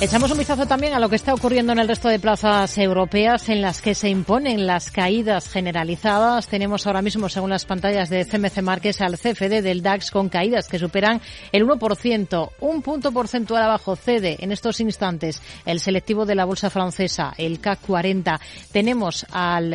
[0.00, 3.50] Echamos un vistazo también a lo que está ocurriendo en el resto de plazas europeas
[3.50, 6.48] en las que se imponen las caídas generalizadas.
[6.48, 10.68] Tenemos ahora mismo, según las pantallas de CMC Márquez, al CFD del DAX con caídas
[10.68, 11.20] que superan
[11.52, 12.50] el 1%.
[12.60, 17.60] Un punto porcentual abajo cede en estos instantes el selectivo de la bolsa francesa, el
[17.60, 18.40] CAC 40.
[18.72, 19.74] Tenemos al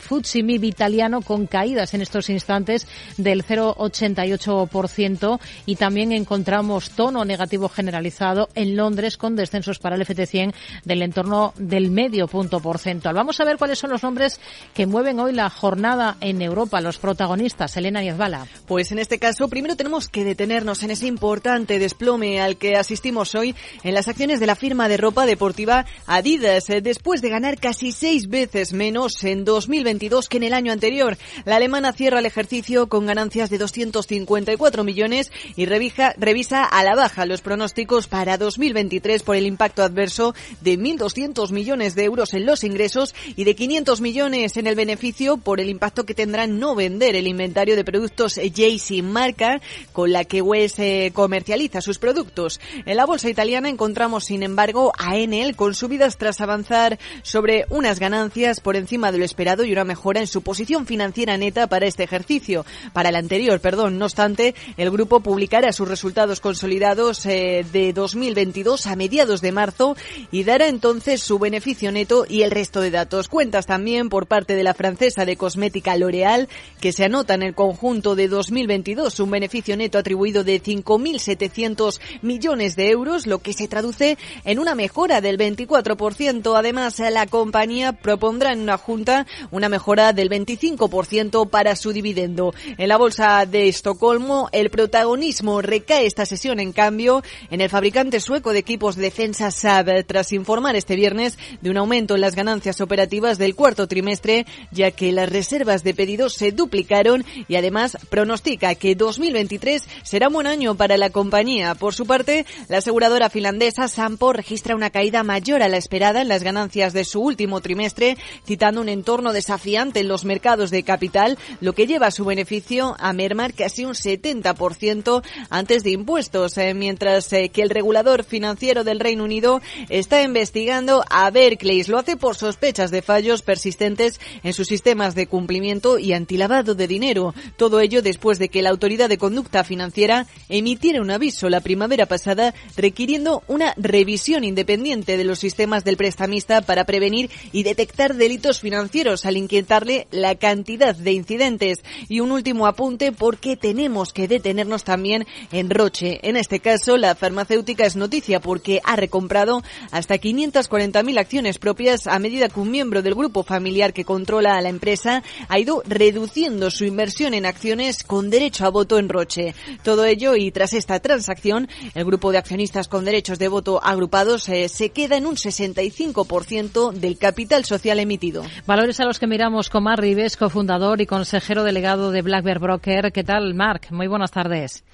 [0.00, 2.86] MIB italiano con caídas en estos instantes
[3.16, 10.54] del 0,88% y también encontramos tono negativo generalizado en Londres con descensos para el FT100
[10.84, 13.14] del entorno del medio punto porcentual.
[13.14, 14.40] Vamos a ver cuáles son los nombres
[14.74, 17.76] que mueven hoy la jornada en Europa, los protagonistas.
[17.76, 18.46] Elena Niezbala.
[18.66, 23.34] Pues en este caso, primero tenemos que detenernos en ese importante desplome al que asistimos
[23.34, 27.58] hoy en las acciones de la firma de ropa deportiva Adidas, eh, después de ganar
[27.58, 29.89] casi seis veces menos en 2020
[30.28, 31.18] que en el año anterior.
[31.44, 36.94] La alemana cierra el ejercicio con ganancias de 254 millones y revisa, revisa a la
[36.94, 42.46] baja los pronósticos para 2023 por el impacto adverso de 1.200 millones de euros en
[42.46, 46.74] los ingresos y de 500 millones en el beneficio por el impacto que tendrá no
[46.74, 49.60] vender el inventario de productos JC marca
[49.92, 52.60] con la que Wes eh, comercializa sus productos.
[52.86, 57.98] En la bolsa italiana encontramos, sin embargo, a Enel con subidas tras avanzar sobre unas
[57.98, 61.86] ganancias por encima de lo esperado y una mejora en su posición financiera neta para
[61.86, 62.64] este ejercicio.
[62.92, 63.98] Para el anterior, perdón.
[63.98, 69.96] No obstante, el grupo publicará sus resultados consolidados eh, de 2022 a mediados de marzo
[70.30, 73.28] y dará entonces su beneficio neto y el resto de datos.
[73.28, 76.48] Cuentas también por parte de la francesa de cosmética L'Oréal,
[76.80, 82.76] que se anota en el conjunto de 2022 un beneficio neto atribuido de 5.700 millones
[82.76, 86.56] de euros, lo que se traduce en una mejora del 24%.
[86.56, 92.52] Además, la compañía propondrá en una junta una mejora del 25% para su dividendo.
[92.76, 98.20] En la bolsa de Estocolmo, el protagonismo recae esta sesión, en cambio, en el fabricante
[98.20, 102.34] sueco de equipos de defensa Saab, tras informar este viernes de un aumento en las
[102.34, 107.96] ganancias operativas del cuarto trimestre, ya que las reservas de pedidos se duplicaron y además
[108.10, 111.74] pronostica que 2023 será un buen año para la compañía.
[111.74, 116.28] Por su parte, la aseguradora finlandesa Sampo registra una caída mayor a la esperada en
[116.28, 121.38] las ganancias de su último trimestre, citando un entorno desafiante en los mercados de capital,
[121.60, 126.72] lo que lleva a su beneficio a mermar casi un 70% antes de impuestos, eh,
[126.72, 131.84] mientras eh, que el regulador financiero del Reino Unido está investigando a Berkeley.
[131.84, 136.88] Lo hace por sospechas de fallos persistentes en sus sistemas de cumplimiento y antilavado de
[136.88, 137.34] dinero.
[137.56, 142.06] Todo ello después de que la Autoridad de Conducta Financiera emitiera un aviso la primavera
[142.06, 148.60] pasada requiriendo una revisión independiente de los sistemas del prestamista para prevenir y detectar delitos
[148.60, 151.78] financieros al inquietarle la cantidad de incidentes.
[152.08, 156.20] Y un último apunte porque tenemos que detenernos también en Roche.
[156.22, 162.20] En este caso, la farmacéutica es noticia porque ha recomprado hasta 540.000 acciones propias a
[162.20, 166.70] medida que un miembro del grupo familiar que controla a la empresa ha ido reduciendo
[166.70, 169.56] su inversión en acciones con derecho a voto en Roche.
[169.82, 174.48] Todo ello y tras esta transacción, el grupo de accionistas con derechos de voto agrupados
[174.48, 178.44] eh, se queda en un 65% del capital social emitido.
[178.66, 182.58] Valores a los que miramos con Mark Rives, cofundador y consejero delegado de Black Bear
[182.58, 183.12] Broker.
[183.12, 183.82] ¿Qué tal, Mark?
[183.92, 184.84] Muy buenas tardes.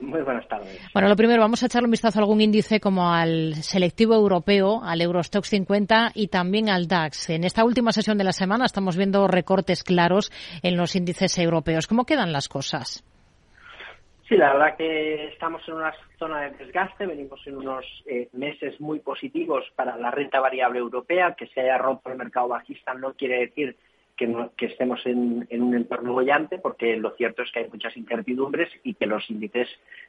[0.00, 0.80] Muy buenas tardes.
[0.92, 4.82] Bueno, lo primero, vamos a echarle un vistazo a algún índice como al selectivo europeo,
[4.82, 7.30] al Eurostox 50 y también al DAX.
[7.30, 10.32] En esta última sesión de la semana estamos viendo recortes claros
[10.64, 11.86] en los índices europeos.
[11.86, 13.04] ¿Cómo quedan las cosas?
[14.28, 18.80] Sí, la verdad que estamos en una zona de desgaste, venimos en unos eh, meses
[18.80, 23.14] muy positivos para la renta variable europea, que se haya roto el mercado bajista no
[23.14, 23.76] quiere decir
[24.16, 28.94] que, estemos en, un entorno bollante, porque lo cierto es que hay muchas incertidumbres y
[28.94, 29.68] que los índices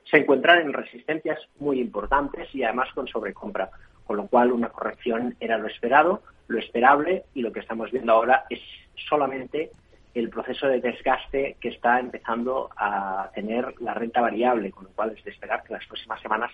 [0.09, 3.69] se encuentran en resistencias muy importantes y además con sobrecompra,
[4.05, 8.13] con lo cual una corrección era lo esperado, lo esperable y lo que estamos viendo
[8.13, 8.61] ahora es
[9.09, 9.71] solamente
[10.19, 15.13] el proceso de desgaste que está empezando a tener la renta variable, con lo cual
[15.15, 16.51] es de esperar que las próximas semanas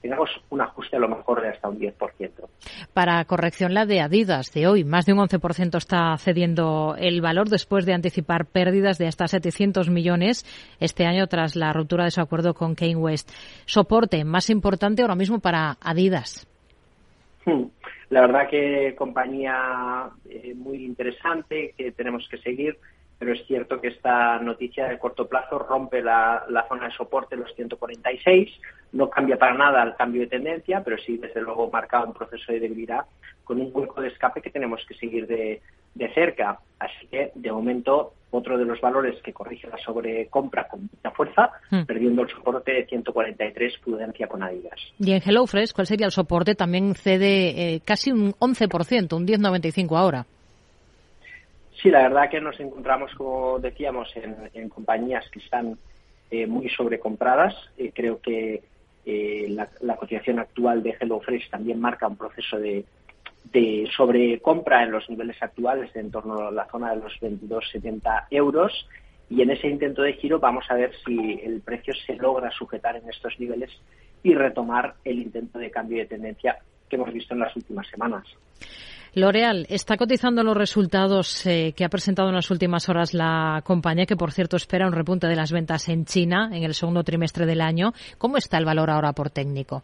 [0.00, 1.94] tengamos un ajuste a lo mejor de hasta un 10%.
[2.92, 7.48] Para corrección, la de Adidas de hoy, más de un 11% está cediendo el valor
[7.48, 10.44] después de anticipar pérdidas de hasta 700 millones
[10.80, 13.30] este año tras la ruptura de su acuerdo con Kane West.
[13.64, 16.48] Soporte más importante ahora mismo para Adidas.
[17.44, 17.66] Hmm.
[18.10, 22.76] La verdad que compañía eh, muy interesante que tenemos que seguir
[23.22, 27.54] pero es cierto que esta noticia de corto plazo rompe la, zona de soporte, los
[27.54, 28.50] 146,
[28.94, 32.50] no cambia para nada el cambio de tendencia, pero sí, desde luego, marca un proceso
[32.50, 33.04] de debilidad
[33.44, 35.62] con un hueco de escape que tenemos que seguir de,
[36.14, 36.58] cerca.
[36.80, 41.52] Así que, de momento, otro de los valores que corrige la sobrecompra con mucha fuerza,
[41.70, 41.82] hmm.
[41.82, 44.80] perdiendo el soporte de 143, prudencia con Adidas.
[44.98, 46.56] Y en HelloFresh, ¿cuál sería el soporte?
[46.56, 50.26] También cede eh, casi un 11%, un 10,95 ahora.
[51.82, 55.76] Sí, la verdad que nos encontramos, como decíamos, en, compañías que están
[56.30, 57.54] eh, muy sobrecompradas.
[57.76, 58.62] Eh, creo que
[59.04, 59.46] eh,
[59.80, 62.84] la, cotización actual de HelloFresh también marca un proceso de,
[63.52, 68.26] de sobrecompra en los niveles actuales de en torno a la zona de los 22,70
[68.30, 68.88] euros.
[69.28, 72.94] Y en ese intento de giro vamos a ver si el precio se logra sujetar
[72.94, 73.70] en estos niveles
[74.22, 76.58] y retomar el intento de cambio de tendencia
[76.88, 78.24] que hemos visto en las últimas semanas.
[79.14, 84.06] L'Oreal está cotizando los resultados eh, que ha presentado en las últimas horas la compañía,
[84.06, 87.44] que por cierto espera un repunte de las ventas en China en el segundo trimestre
[87.44, 87.92] del año.
[88.16, 89.82] ¿Cómo está el valor ahora por técnico?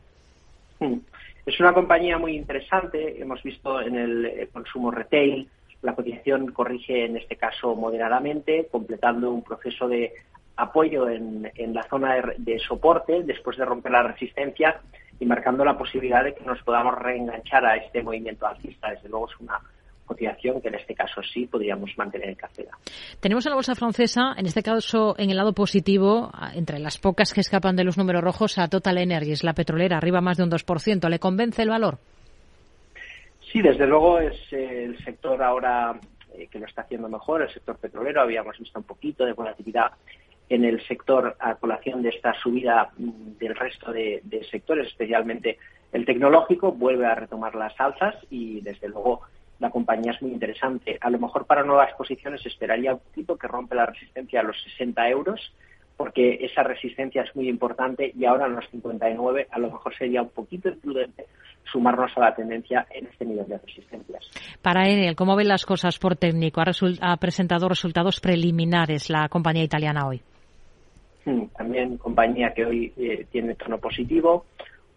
[0.81, 0.99] Hmm.
[1.45, 3.21] Es una compañía muy interesante.
[3.21, 5.49] Hemos visto en el eh, consumo retail
[5.83, 10.13] la cotización corrige en este caso moderadamente, completando un proceso de
[10.57, 14.81] apoyo en, la zona de soporte después de romper la resistencia
[15.21, 18.91] y marcando la posibilidad de que nos podamos reenganchar a este movimiento alcista.
[18.91, 19.61] Desde luego es una
[20.09, 22.71] cotización que en este caso sí podríamos mantener en cartera.
[23.21, 27.35] Tenemos en la bolsa francesa, en este caso en el lado positivo, entre las pocas
[27.35, 30.51] que escapan de los números rojos, a Total Energies, la petrolera, arriba más de un
[30.51, 31.09] 2%.
[31.09, 31.99] ¿Le convence el valor?
[33.53, 35.99] Sí, desde luego es eh, el sector ahora
[36.35, 38.21] eh, que lo está haciendo mejor, el sector petrolero.
[38.21, 39.93] Habíamos visto un poquito de volatilidad
[40.49, 45.59] en el sector a colación de esta subida del resto de, sectores, especialmente
[45.93, 49.23] el tecnológico, vuelve a retomar las alzas y desde luego
[49.59, 50.99] la compañía es muy interesante.
[51.01, 54.57] A lo mejor para nuevas posiciones esperaría un poquito que rompe la resistencia a los
[54.63, 55.53] 60 euros,
[55.97, 60.23] porque esa resistencia es muy importante y ahora en los 59 a lo mejor sería
[60.23, 61.27] un poquito imprudente
[61.71, 64.31] sumarnos a la tendencia en este nivel de resistencias.
[64.63, 66.61] Para Enel, ¿cómo ven las cosas por técnico?
[66.61, 70.23] Ha, presentado resultados preliminares la compañía italiana hoy.
[71.29, 74.47] Hmm, también compañía que hoy eh, tiene tono positivo,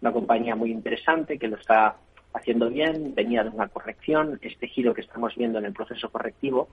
[0.00, 1.96] una compañía muy interesante que lo está
[2.32, 6.68] haciendo bien, venía de una corrección, este giro que estamos viendo en el proceso correctivo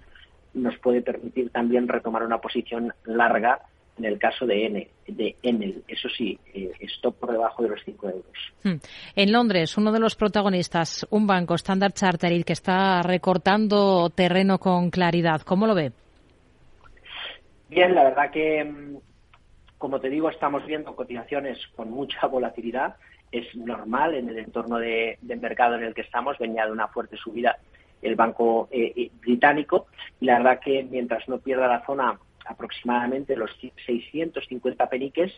[0.53, 3.59] nos puede permitir también retomar una posición larga
[3.97, 5.83] en el caso de, N, de Enel.
[5.87, 8.53] Eso sí, eh, stop por debajo de los 5 euros.
[8.63, 8.77] Hmm.
[9.15, 14.89] En Londres, uno de los protagonistas, un banco, Standard Chartered, que está recortando terreno con
[14.89, 15.41] claridad.
[15.41, 15.91] ¿Cómo lo ve?
[17.69, 18.97] Bien, la verdad que mm,
[19.79, 22.97] como te digo, estamos viendo cotizaciones con mucha volatilidad.
[23.31, 26.37] Es normal en el entorno de, mercado en el que estamos.
[26.37, 27.57] Venía de una fuerte subida
[28.01, 29.87] el banco eh, eh, británico.
[30.19, 33.51] Y la verdad que mientras no pierda la zona aproximadamente los
[33.85, 35.33] 650 peniques,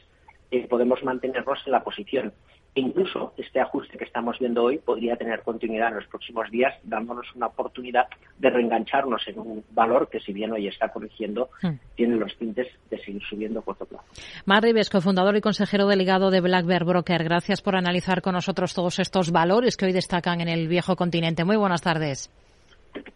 [0.49, 2.33] eh, podemos mantenernos en la posición.
[2.73, 6.73] E incluso este ajuste que estamos viendo hoy podría tener continuidad en los próximos días,
[6.83, 8.07] dándonos una oportunidad
[8.39, 11.75] de reengancharnos en un valor que, si bien hoy está corrigiendo, hmm.
[11.95, 14.05] tiene los tintes de seguir subiendo a corto plazo.
[14.45, 18.73] Mar Rives, cofundador y consejero delegado de Black Bear Broker, gracias por analizar con nosotros
[18.73, 21.43] todos estos valores que hoy destacan en el viejo continente.
[21.43, 22.31] Muy buenas tardes.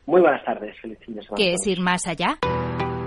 [0.06, 0.78] Muy buenas tardes.
[0.82, 1.38] Feliz fin de semana.
[1.38, 2.38] ¿Qué es ir más allá?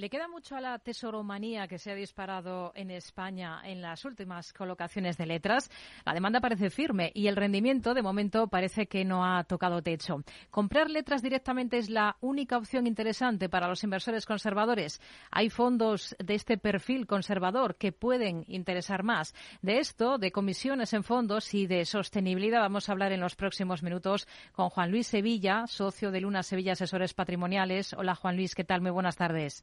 [0.00, 4.50] Le queda mucho a la tesoromanía que se ha disparado en España en las últimas
[4.54, 5.70] colocaciones de letras.
[6.06, 10.24] La demanda parece firme y el rendimiento, de momento, parece que no ha tocado techo.
[10.50, 15.02] Comprar letras directamente es la única opción interesante para los inversores conservadores.
[15.30, 19.34] Hay fondos de este perfil conservador que pueden interesar más.
[19.60, 23.82] De esto, de comisiones en fondos y de sostenibilidad, vamos a hablar en los próximos
[23.82, 27.92] minutos con Juan Luis Sevilla, socio de Luna Sevilla Asesores Patrimoniales.
[27.92, 28.80] Hola, Juan Luis, ¿qué tal?
[28.80, 29.62] Muy buenas tardes.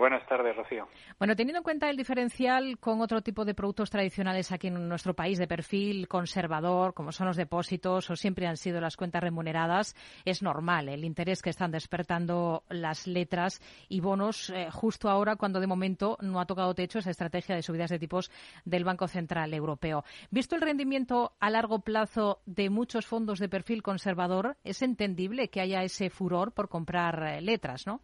[0.00, 0.88] Buenas tardes, Rocío.
[1.18, 5.12] Bueno, teniendo en cuenta el diferencial con otro tipo de productos tradicionales aquí en nuestro
[5.12, 9.94] país de perfil conservador, como son los depósitos o siempre han sido las cuentas remuneradas,
[10.24, 15.60] es normal el interés que están despertando las letras y bonos eh, justo ahora cuando
[15.60, 18.30] de momento no ha tocado techo esa estrategia de subidas de tipos
[18.64, 20.02] del Banco Central Europeo.
[20.30, 25.60] Visto el rendimiento a largo plazo de muchos fondos de perfil conservador, es entendible que
[25.60, 28.00] haya ese furor por comprar eh, letras, ¿no?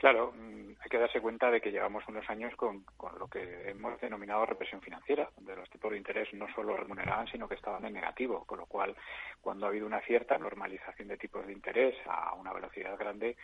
[0.00, 2.86] Claro, mm, hay que darse cuenta de que llevamos unos años con,
[3.18, 7.46] lo que hemos denominado represión financiera, donde los tipos de interés no solo remuneraban, sino
[7.46, 8.96] que estaban en negativo, con lo cual,
[9.42, 13.36] cuando ha habido una cierta normalización de tipos de interés a una velocidad grande,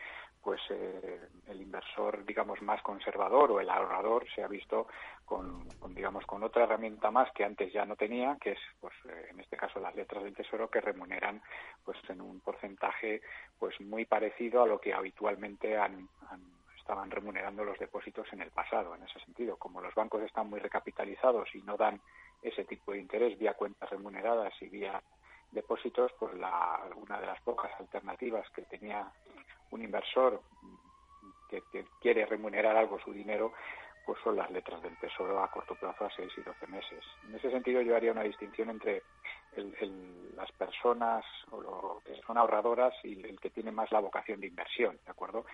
[0.42, 4.86] pues eh, el inversor, digamos, más conservador o el ahorrador se ha visto
[5.26, 9.26] con, digamos, con otra herramienta más que antes ya no tenía, que es, pues, eh,
[9.30, 11.42] en este caso, las letras del tesoro que remuneran,
[11.84, 13.20] pues, en un porcentaje,
[13.58, 16.08] pues, muy parecido a lo que habitualmente han
[16.86, 19.56] estaban remunerando los depósitos en el pasado, en ese sentido.
[19.56, 22.00] Como los bancos están muy recapitalizados y no dan
[22.42, 25.02] ese tipo de interés vía cuentas remuneradas y vía
[25.50, 29.10] depósitos, pues la, una de las pocas alternativas que tenía
[29.72, 30.40] un inversor
[31.50, 31.60] que,
[32.00, 33.52] quiere remunerar algo su dinero,
[34.04, 37.04] pues son las letras del Tesoro a corto plazo a 6 y 12 meses.
[37.26, 39.02] En ese sentido yo haría una distinción entre
[40.36, 44.46] las personas o lo que son ahorradoras y el que tiene más la vocación de
[44.48, 45.46] inversión, ¿de acuerdo?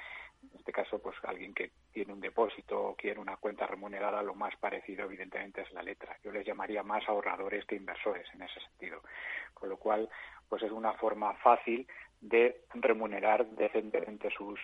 [0.42, 4.34] En este caso, pues alguien que tiene un depósito o quiere una cuenta remunerada, lo
[4.34, 6.16] más parecido evidentemente es la letra.
[6.24, 9.03] Yo les llamaría más ahorradores que inversores en ese sentido.
[9.55, 10.09] Con lo cual,
[10.48, 11.86] pues es una forma fácil
[12.20, 14.59] de remunerar decentemente sus,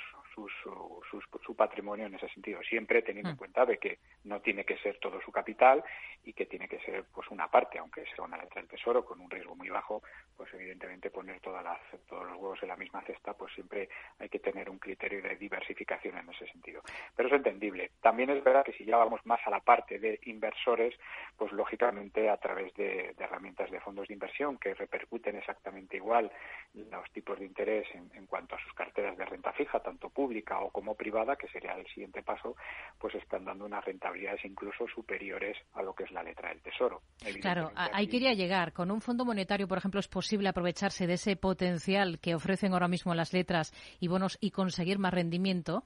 [1.49, 3.39] su patrimonio en ese sentido, siempre teniendo en mm.
[3.39, 5.83] cuenta de que no tiene que ser todo su capital
[6.25, 9.21] y que tiene que ser pues una parte, aunque sea una letra del tesoro con
[9.21, 10.03] un riesgo muy bajo,
[10.37, 14.29] pues evidentemente poner todas las, todos los huevos en la misma cesta, pues siempre hay
[14.29, 16.83] que tener un criterio de diversificación en ese sentido.
[17.17, 17.91] Pero es entendible.
[18.01, 20.95] También es verdad que si ya vamos más a la parte de inversores,
[21.37, 26.31] pues lógicamente a través de, herramientas de fondos de inversión que repercuten exactamente igual
[26.75, 30.28] los tipos de interés en, en cuanto a sus carteras de renta fija, tanto públicas
[30.29, 32.55] pública o como privada, que sería el siguiente paso,
[32.99, 37.01] pues están dando unas rentabilidades incluso superiores a lo que es la letra del Tesoro.
[37.41, 38.75] Claro, ahí quería llegar.
[38.75, 42.89] Con un fondo monetario, por ejemplo, es posible aprovecharse de ese potencial que ofrecen ahora
[42.89, 45.85] mismo las letras y bonos y conseguir más rendimiento.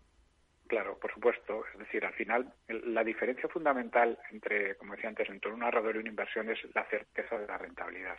[0.66, 1.62] Claro, por supuesto.
[1.74, 5.98] Es decir, al final, la diferencia fundamental entre, como decía antes, entre un ahorrador y
[5.98, 8.16] una inversión es la certeza de la rentabilidad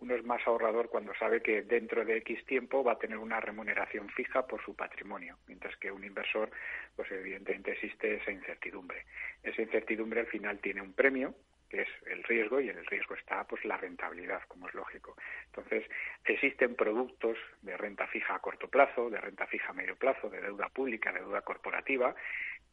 [0.00, 3.40] uno es más ahorrador cuando sabe que dentro de X tiempo va a tener una
[3.40, 6.50] remuneración fija por su patrimonio, mientras que un inversor,
[6.96, 9.04] pues evidentemente existe esa incertidumbre.
[9.42, 11.34] Esa incertidumbre al final tiene un premio,
[11.70, 15.16] que es el riesgo, y en el riesgo está pues la rentabilidad, como es lógico.
[15.46, 15.88] Entonces,
[16.24, 20.40] existen productos de renta fija a corto plazo, de renta fija a medio plazo, de
[20.40, 22.14] deuda pública, de deuda corporativa,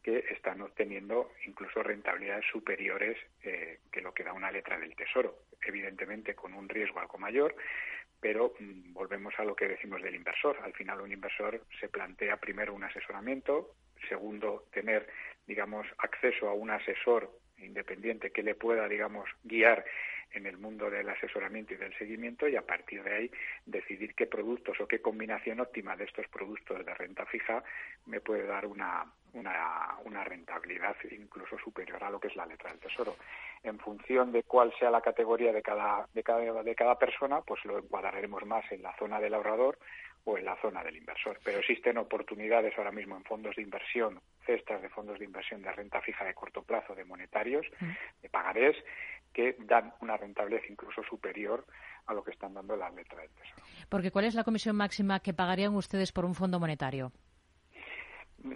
[0.02, 5.38] que están obteniendo incluso rentabilidades superiores eh, que lo que da una letra del tesoro,
[5.62, 7.54] evidentemente con un riesgo algo mayor,
[8.20, 10.58] pero mm, volvemos a lo que decimos del inversor.
[10.62, 13.74] Al final un inversor se plantea primero un asesoramiento,
[14.08, 15.08] segundo tener,
[15.46, 17.30] digamos, acceso a un asesor
[17.60, 19.84] independiente que le pueda, digamos, guiar
[20.32, 23.30] en el mundo del asesoramiento y del seguimiento y a partir de ahí
[23.64, 27.62] decidir qué productos o qué combinación óptima de estos productos de renta fija
[28.06, 32.80] me puede dar una, una, rentabilidad incluso superior a lo que es la letra del
[32.80, 33.16] tesoro.
[33.62, 37.64] En función de cuál sea la categoría de cada, de cada, de cada persona, pues
[37.64, 39.78] lo encuadraremos más en la zona del ahorrador
[40.24, 41.38] o en la zona del inversor.
[41.44, 45.72] Pero existen oportunidades ahora mismo en fondos de inversión, cestas de fondos de inversión de
[45.72, 48.22] renta fija de corto plazo, de monetarios, mm.
[48.22, 48.76] de pagarés,
[49.32, 51.64] que dan una rentabilidad incluso superior
[52.06, 53.62] a lo que están dando las letras del Tesoro.
[53.88, 57.12] Porque ¿cuál es la comisión máxima que pagarían ustedes por un fondo monetario?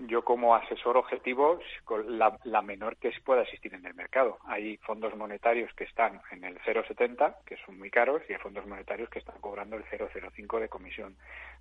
[0.06, 4.38] Yo como asesor objetivo con la, la, menor que pueda existir en el mercado.
[4.44, 8.66] Hay fondos monetarios que están en el 0,70, que son muy caros, y hay fondos
[8.66, 11.16] monetarios que están cobrando el 0,05 de comisión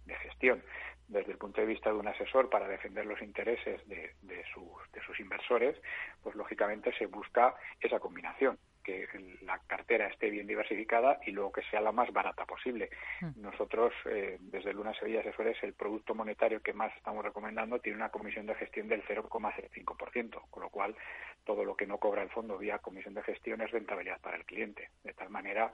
[0.06, 0.64] de gestión.
[1.08, 4.92] Desde el punto de vista de un asesor para defender los intereses de, de, sus,
[4.94, 5.76] de sus inversores,
[6.22, 9.08] pues lógicamente se busca esa combinación que
[9.44, 12.90] la cartera esté bien diversificada y luego que sea la más barata posible.
[13.22, 13.42] Mm.
[13.42, 18.10] Nosotros, eh, desde Luna Sevilla Asesores, el producto monetario que más estamos recomendando tiene una
[18.10, 20.96] comisión de gestión del 0,05%, con lo cual
[21.44, 24.46] todo lo que no cobra el fondo vía comisión de gestión es rentabilidad para el
[24.46, 24.90] cliente.
[25.04, 25.72] De tal manera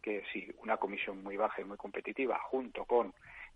[0.00, 3.12] que si una comisión muy baja y muy competitiva, junto con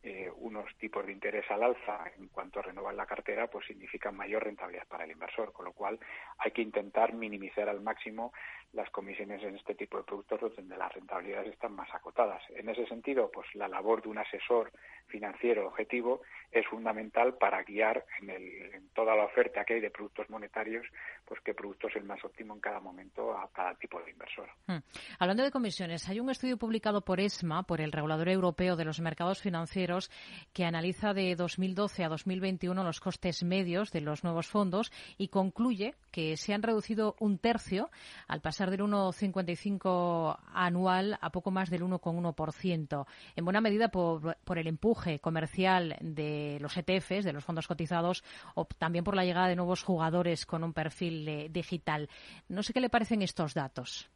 [0.06, 4.14] eh, unos tipos de interés al alza en cuanto a renovar la cartera, pues significan
[4.14, 5.98] mayor rentabilidad para el inversor, con lo cual
[6.36, 8.34] hay que intentar minimizar al máximo
[8.74, 12.42] las comisiones en este tipo de productos donde las rentabilidades están más acotadas.
[12.50, 14.72] En ese sentido, pues la labor de un asesor
[15.06, 19.90] financiero objetivo es fundamental para guiar en, el, en toda la oferta que hay de
[19.90, 20.86] productos monetarios,
[21.24, 24.48] pues qué producto es el más óptimo en cada momento a cada tipo de inversor.
[24.66, 24.78] Hmm.
[25.18, 29.00] Hablando de comisiones, hay un estudio publicado por ESMA, por el Regulador Europeo de los
[29.00, 30.10] Mercados Financieros,
[30.52, 35.94] que analiza de 2012 a 2021 los costes medios de los nuevos fondos y concluye
[36.10, 37.90] que se han reducido un tercio
[38.28, 43.06] al pasar del 1,55 anual a poco más del 1,1%,
[43.36, 48.24] en buena medida por, por el empuje comercial de los ETFs, de los fondos cotizados,
[48.54, 52.08] o también por la llegada de nuevos jugadores con un perfil eh, digital.
[52.48, 54.10] No sé qué le parecen estos datos.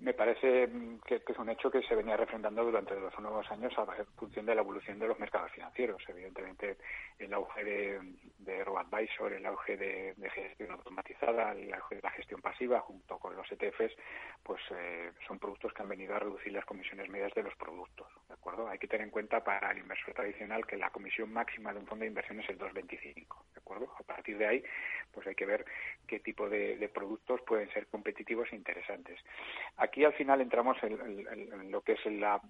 [0.00, 0.68] Me parece
[1.04, 3.86] que, es un hecho que se venía refrendando durante los nuevos años a
[4.16, 6.00] función de la evolución de los mercados financieros.
[6.06, 6.76] Evidentemente,
[7.18, 8.00] el auge de,
[8.38, 13.50] de el auge de, gestión automatizada, el auge de la gestión pasiva, junto con los
[13.50, 13.96] ETFs,
[14.42, 18.06] pues eh, son productos que han venido a reducir las comisiones medias de los productos.
[18.28, 18.68] ¿De acuerdo?
[18.68, 21.86] Hay que tener en cuenta para el inversor tradicional que la comisión máxima de un
[21.86, 23.14] fondo de inversión es el 2,25.
[23.54, 23.92] ¿De acuerdo?
[23.98, 24.64] A partir de ahí,
[25.12, 25.64] pues hay que ver
[26.06, 29.20] qué tipo de, productos pueden ser competitivos e interesantes.
[30.04, 32.40] Al final entramos en, lo que es la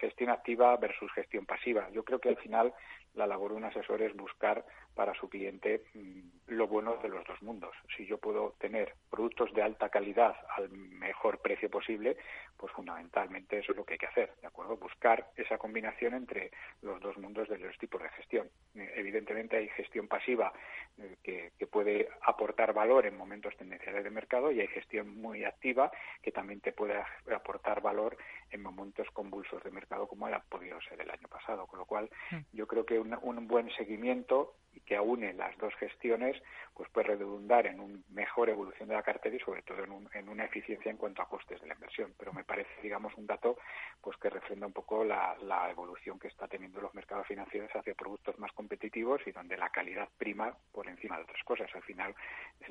[0.00, 1.88] gestión activa versus gestión pasiva.
[1.90, 2.72] Yo creo que al final
[3.14, 4.64] la labor de un asesor es buscar
[4.94, 7.74] para su cliente mm, lo bueno de los dos mundos.
[7.96, 12.16] Si yo puedo tener productos de alta calidad al mejor precio posible,
[12.56, 14.76] pues fundamentalmente eso es lo que hay que hacer, ¿de acuerdo?
[14.76, 16.50] Buscar esa combinación entre
[16.82, 18.48] los dos mundos de los tipos de gestión.
[18.74, 20.52] Eh, evidentemente hay gestión pasiva
[20.98, 25.44] eh, que, que, puede aportar valor en momentos tendenciales de mercado y hay gestión muy
[25.44, 25.90] activa
[26.22, 26.94] que también te puede
[27.34, 28.16] aportar valor
[28.50, 31.66] en momentos convulsos de mercado como ha podido ser el año pasado.
[31.66, 32.38] Con lo cual, mm.
[32.52, 36.40] yo creo que un, un buen seguimiento y que aúne las dos gestiones,
[36.74, 40.28] pues puede redundar en una mejor evolución de la cartera y sobre todo en, en,
[40.28, 42.12] una eficiencia en cuanto a costes de la inversión.
[42.18, 43.56] Pero me parece, digamos, un dato
[44.00, 47.94] pues que refrenda un poco la, la evolución que está teniendo los mercados financieros hacia
[47.94, 51.70] productos más competitivos y donde la calidad prima por encima de otras cosas.
[51.74, 52.14] Al final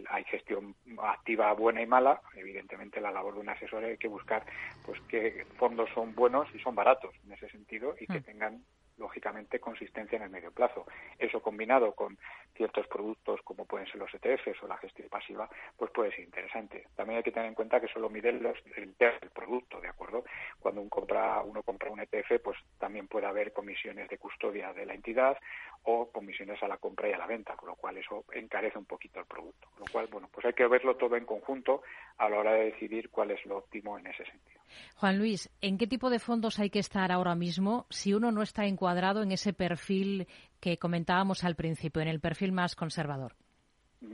[0.09, 2.21] hay gestión activa buena y mala.
[2.35, 4.45] Evidentemente la labor de un asesor hay que buscar
[4.85, 8.23] pues qué fondos son buenos y son baratos en ese sentido y que mm.
[8.23, 8.63] tengan
[8.97, 10.85] lógicamente consistencia en el medio plazo.
[11.17, 12.17] Eso combinado con
[12.55, 16.87] ciertos productos como pueden ser los ETFs o la gestión pasiva, pues puede ser interesante.
[16.95, 20.23] También hay que tener en cuenta que solo miden los, el, el producto, ¿de acuerdo?
[20.59, 24.85] Cuando uno compra, uno compra un ETF, pues también puede haber comisiones de custodia de
[24.85, 25.37] la entidad
[25.83, 28.85] o comisiones a la compra y a la venta, con lo cual eso encarece un
[28.85, 29.67] poquito el producto.
[29.71, 31.81] Con lo cual, bueno, pues hay que verlo todo en conjunto
[32.17, 34.62] a la hora de decidir cuál es lo óptimo en ese sentido.
[34.95, 38.41] Juan Luis, ¿en qué tipo de fondos hay que estar ahora mismo si uno no
[38.41, 40.27] está encuadrado en ese perfil
[40.59, 43.35] que comentábamos al principio, en el perfil más conservador?
[44.01, 44.13] Mm.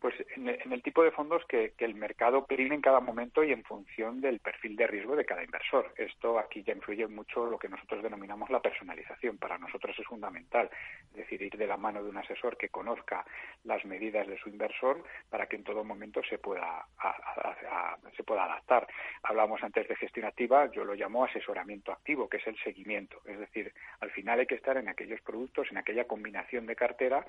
[0.00, 3.64] Pues en el, tipo de fondos que, el mercado prime en cada momento y en
[3.64, 5.92] función del perfil de riesgo de cada inversor.
[5.96, 9.38] Esto aquí ya influye mucho lo que nosotros denominamos la personalización.
[9.38, 10.70] Para nosotros es fundamental,
[11.10, 13.24] es decir, ir de la mano de un asesor que conozca
[13.64, 16.86] las medidas de su inversor para que en todo momento se pueda,
[18.16, 18.86] se pueda adaptar.
[19.24, 23.20] Hablamos antes de gestión activa, yo lo llamo asesoramiento activo, que es el seguimiento.
[23.24, 27.26] Es decir, al final hay que estar en aquellos productos, en aquella combinación de cartera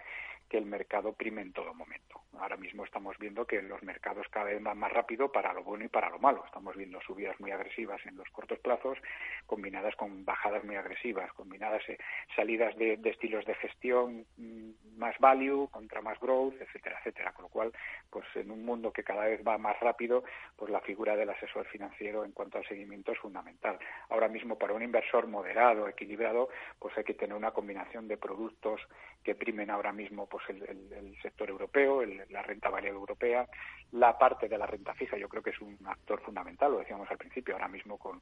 [0.47, 2.22] que el mercado prime en todo momento.
[2.38, 5.86] Ahora mismo estamos viendo que los mercados cada vez van más rápido para lo bueno
[5.86, 6.43] y para lo malo.
[6.45, 8.97] Estamos viendo subidas muy agresivas en los cortos plazos,
[9.45, 11.97] combinadas con bajadas muy agresivas, combinadas eh,
[12.36, 17.34] salidas de, estilos de gestión mm, más value contra más growth, etcétera, etcétera.
[17.34, 17.72] Con lo cual,
[18.10, 20.24] pues en un mundo que cada vez va más rápido,
[20.55, 23.80] pues la figura del asesor financiero en cuanto al seguimiento es fundamental.
[24.10, 28.82] Ahora mismo para un inversor moderado, equilibrado, pues hay que tener una combinación de productos
[29.24, 33.47] que primen ahora mismo pues el, sector europeo, la renta variable europea,
[33.91, 37.10] la parte de la renta fija, yo creo que es un actor fundamental, lo decíamos
[37.10, 38.22] al principio, ahora mismo con,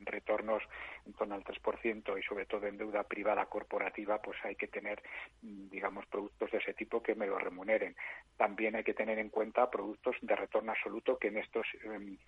[0.00, 0.62] retornos
[1.04, 5.02] en torno al 3% y sobre todo en deuda privada corporativa, pues hay que tener,
[5.42, 7.96] mm, digamos, productos de ese tipo que me lo remuneren.
[8.36, 12.18] También hay que tener en cuenta productos de retorno absoluto que en estos em,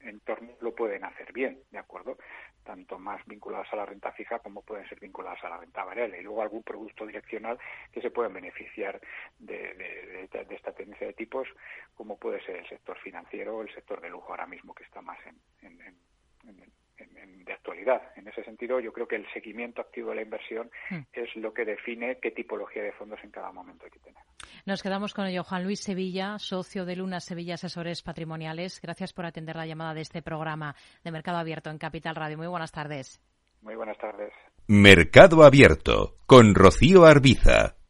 [0.00, 2.18] entornos lo pueden hacer bien, ¿de acuerdo?
[2.64, 6.20] Tanto más vinculados a la renta fija como pueden ser vinculados a la renta variable.
[6.20, 7.58] Y luego algún producto direccional
[7.92, 9.00] que se pueden beneficiar
[9.38, 11.48] de, esta tendencia de tipos,
[11.94, 15.00] como puede ser el sector financiero o el sector de lujo ahora mismo que está
[15.00, 15.96] más en,
[16.42, 18.02] de actualidad.
[18.16, 21.00] En ese sentido, yo creo que el seguimiento activo de la inversión hmm.
[21.12, 24.22] es lo que define qué tipología de fondos en cada momento hay que tener.
[24.64, 25.44] Nos quedamos con ello.
[25.44, 28.80] Juan Luis Sevilla, socio de Luna Sevilla Asesores Patrimoniales.
[28.80, 30.74] Gracias por atender la llamada de este programa
[31.04, 32.36] de Mercado Abierto en Capital Radio.
[32.36, 33.20] Muy buenas tardes.
[33.60, 34.32] Muy buenas tardes.
[34.66, 37.81] Mercado Abierto con Rocío Arbiza.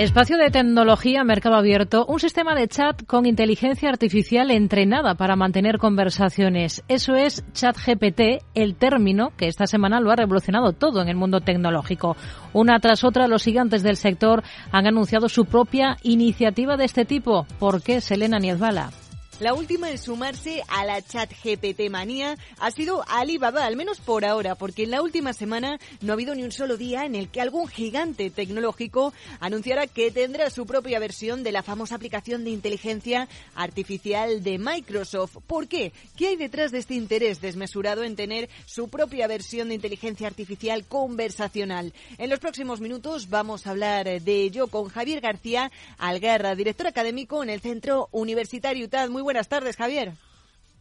[0.00, 5.76] Espacio de tecnología, mercado abierto, un sistema de chat con inteligencia artificial entrenada para mantener
[5.76, 6.82] conversaciones.
[6.88, 11.42] Eso es ChatGPT, el término que esta semana lo ha revolucionado todo en el mundo
[11.42, 12.16] tecnológico.
[12.54, 14.42] Una tras otra, los gigantes del sector
[14.72, 17.46] han anunciado su propia iniciativa de este tipo.
[17.58, 18.92] ¿Por qué, Selena Niezbala?
[19.40, 24.26] La última en sumarse a la chat GPT manía ha sido Alibaba, al menos por
[24.26, 27.30] ahora, porque en la última semana no ha habido ni un solo día en el
[27.30, 32.50] que algún gigante tecnológico anunciara que tendrá su propia versión de la famosa aplicación de
[32.50, 35.38] inteligencia artificial de Microsoft.
[35.46, 35.94] ¿Por qué?
[36.18, 40.84] ¿Qué hay detrás de este interés desmesurado en tener su propia versión de inteligencia artificial
[40.84, 41.94] conversacional?
[42.18, 47.42] En los próximos minutos vamos a hablar de ello con Javier García Algarra, director académico
[47.42, 49.08] en el Centro Universitario UTAD.
[49.08, 50.10] Muy buenas tardes, Javier.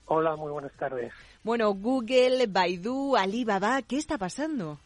[0.08, 1.14] Hola, muy buenas tardes.
[1.44, 4.80] Bueno, Google, Baidu, Alibaba, ¿qué está pasando?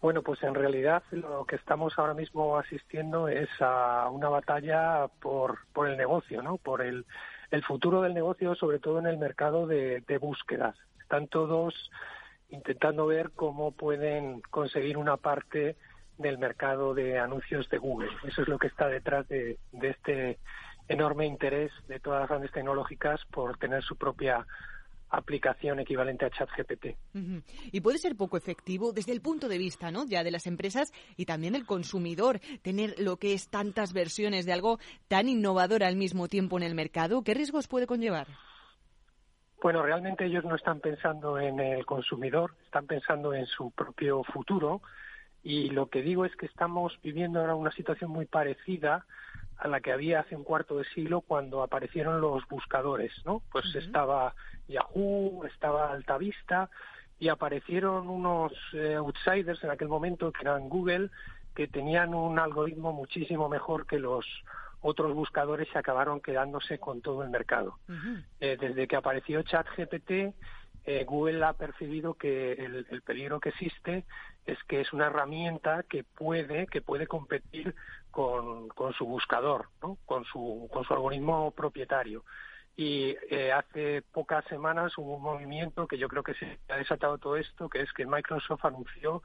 [0.00, 5.58] Bueno, pues en realidad lo que estamos ahora mismo asistiendo es a una batalla por,
[5.74, 6.56] por el negocio, ¿no?
[6.56, 7.04] Por el,
[7.50, 10.74] el futuro del negocio, sobre todo en el mercado de, de búsquedas.
[11.02, 11.90] Están todos
[12.48, 15.76] intentando ver cómo pueden conseguir una parte
[16.16, 18.08] del mercado de anuncios de Google.
[18.24, 20.38] Eso es lo que está detrás de, de este
[20.90, 24.44] enorme interés de todas las grandes tecnológicas por tener su propia
[25.08, 26.96] aplicación equivalente a ChatGPT.
[27.72, 30.04] Y puede ser poco efectivo desde el punto de vista, ¿no?
[30.06, 34.52] Ya de las empresas y también del consumidor tener lo que es tantas versiones de
[34.52, 34.78] algo
[35.08, 37.22] tan innovador al mismo tiempo en el mercado.
[37.22, 38.26] ¿Qué riesgos puede conllevar?
[39.62, 44.80] Bueno, realmente ellos no están pensando en el consumidor, están pensando en su propio futuro.
[45.42, 49.06] Y lo que digo es que estamos viviendo ahora una situación muy parecida
[49.60, 53.42] a la que había hace un cuarto de siglo cuando aparecieron los buscadores, ¿no?
[53.52, 54.34] Pues estaba
[54.68, 56.70] Yahoo, estaba Altavista
[57.18, 61.10] y aparecieron unos eh, outsiders en aquel momento que eran Google
[61.54, 64.24] que tenían un algoritmo muchísimo mejor que los
[64.80, 67.78] otros buscadores y acabaron quedándose con todo el mercado.
[68.40, 70.34] Eh, desde que apareció ChatGPT,
[70.84, 74.06] eh, Google ha percibido que el, el, peligro que existe
[74.46, 77.74] es que es una herramienta que puede que puede competir
[78.10, 79.98] con, con su buscador, ¿no?
[80.06, 82.24] con, su, con su algoritmo propietario.
[82.76, 87.18] Y eh, hace pocas semanas hubo un movimiento que yo creo que se ha desatado
[87.18, 89.22] todo esto, que es que Microsoft anunció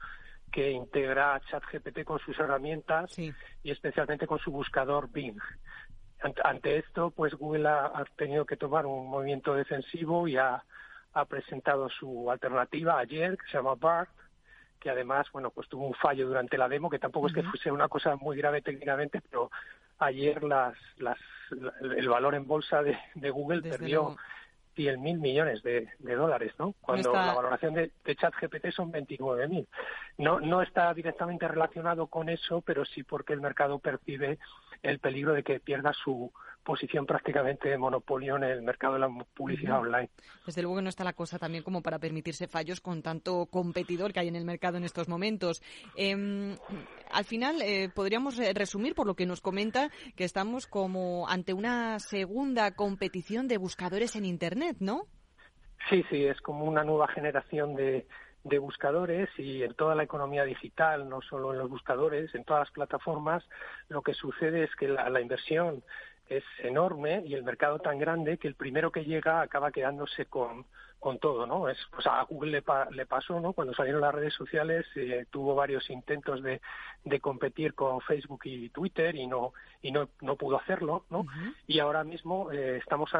[0.52, 3.32] que integra ChatGPT con sus herramientas y
[3.64, 5.40] especialmente con su buscador Bing.
[6.44, 10.64] Ante esto, pues Google ha, ha, tenido que tomar un movimiento defensivo y ha,
[11.12, 14.10] ha presentado su alternativa ayer, que se llama BART,
[14.80, 17.70] que además, bueno, pues tuvo un fallo durante la demo, que tampoco es que fuese
[17.70, 19.50] una cosa muy grave técnicamente, pero
[19.98, 21.18] ayer las, las,
[21.96, 24.16] el valor en bolsa de, de Google perdió
[24.76, 26.74] 100 mil millones de, de, dólares, ¿no?
[26.82, 29.66] Cuando la valoración de, de ChatGPT son 29 mil.
[30.18, 34.38] No, no está directamente relacionado con eso, pero sí porque el mercado percibe
[34.82, 36.30] el peligro de que pierda su
[36.62, 40.10] posición prácticamente de monopolio en el mercado de la publicidad online.
[40.44, 44.12] Desde luego que no está la cosa también como para permitirse fallos con tanto competidor
[44.12, 45.62] que hay en el mercado en estos momentos.
[45.96, 46.56] Eh,
[47.16, 51.98] al final, eh, podríamos resumir por lo que nos comenta que estamos como ante una
[51.98, 55.06] segunda competición de buscadores en Internet, ¿no?
[55.88, 58.06] Sí, sí, es como una nueva generación de,
[58.44, 62.66] de buscadores y en toda la economía digital, no solo en los buscadores, en todas
[62.66, 63.42] las plataformas,
[63.88, 65.82] lo que sucede es que la, la inversión
[66.28, 70.66] es enorme y el mercado tan grande que el primero que llega acaba quedándose con,
[70.98, 71.68] con todo, ¿no?
[71.68, 73.52] Es, pues a Google le, le pasó, ¿no?
[73.52, 76.60] Cuando salieron las redes sociales eh, tuvo varios intentos de,
[77.04, 81.26] de competir con Facebook y Twitter y no y no, no pudo hacerlo, ¿no?
[81.66, 83.10] Y ahora mismo eh, estamos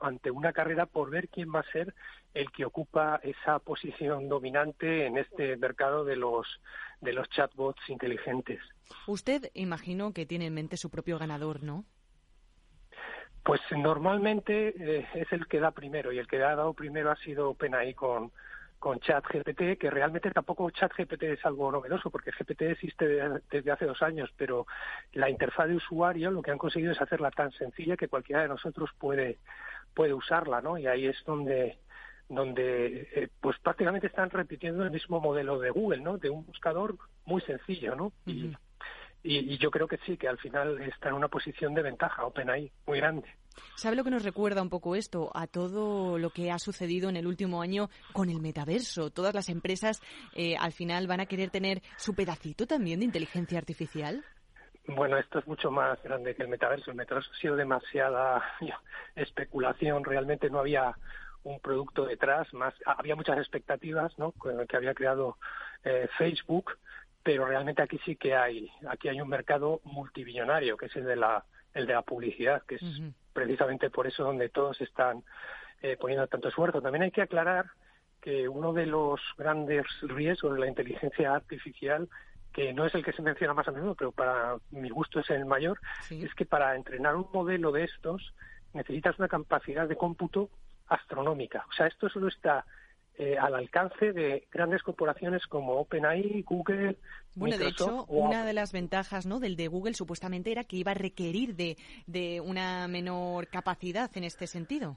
[0.00, 1.94] ante una carrera por ver quién va a ser
[2.34, 6.46] el que ocupa esa posición dominante en este mercado de los
[7.00, 8.60] de los chatbots inteligentes.
[9.06, 11.84] Usted imagino que tiene en mente su propio ganador, ¿no?
[13.42, 17.16] Pues normalmente eh, es el que da primero y el que ha dado primero ha
[17.16, 18.30] sido OpenAI con,
[18.78, 23.06] con ChatGPT, que realmente tampoco ChatGPT es algo novedoso, porque GPT existe
[23.50, 24.66] desde hace dos años, pero
[25.12, 28.48] la interfaz de usuario lo que han conseguido es hacerla tan sencilla que cualquiera de
[28.48, 29.38] nosotros puede,
[29.94, 30.78] puede usarla, ¿no?
[30.78, 31.78] Y ahí es donde
[32.30, 36.16] donde eh, pues prácticamente están repitiendo el mismo modelo de Google, ¿no?
[36.16, 38.12] De un buscador muy sencillo, ¿no?
[38.24, 38.56] y,
[39.22, 42.70] y, yo creo que sí, que al final está en una posición de ventaja OpenAI
[42.86, 43.28] muy grande.
[43.76, 45.30] ¿Sabe lo que nos recuerda un poco esto?
[45.34, 49.10] A todo lo que ha sucedido en el último año con el metaverso.
[49.10, 50.00] Todas las empresas
[50.34, 54.24] eh, al final van a querer tener su pedacito también de inteligencia artificial.
[54.86, 56.90] Bueno, esto es mucho más grande que el metaverso.
[56.90, 58.42] El metaverso ha sido demasiada
[59.14, 60.04] especulación.
[60.04, 60.94] Realmente no había
[61.42, 62.52] un producto detrás.
[62.54, 64.32] Más había muchas expectativas, ¿no?
[64.68, 65.36] Que había creado
[65.84, 66.72] eh, Facebook
[67.22, 71.16] pero realmente aquí sí que hay aquí hay un mercado multibillonario que es el de
[71.16, 71.44] la
[71.74, 72.82] el de la publicidad que es
[73.32, 75.22] precisamente por eso donde todos están
[75.82, 76.82] eh, poniendo tanto esfuerzo.
[76.82, 77.70] También hay que aclarar
[78.20, 82.08] que uno de los grandes riesgos de la inteligencia artificial
[82.52, 85.30] que no es el que se menciona más a menudo, pero para mi gusto es
[85.30, 88.34] el mayor, es que para entrenar un modelo de estos
[88.74, 90.50] necesitas una capacidad de cómputo
[90.88, 91.64] astronómica.
[91.70, 92.66] O sea, esto solo está
[93.22, 96.96] eh, al alcance de grandes corporaciones como OpenAI, Google.
[97.34, 99.40] Bueno, de hecho, una de las ventajas ¿no?
[99.40, 104.24] del de Google supuestamente era que iba a requerir de, de una menor capacidad en
[104.24, 104.96] este sentido.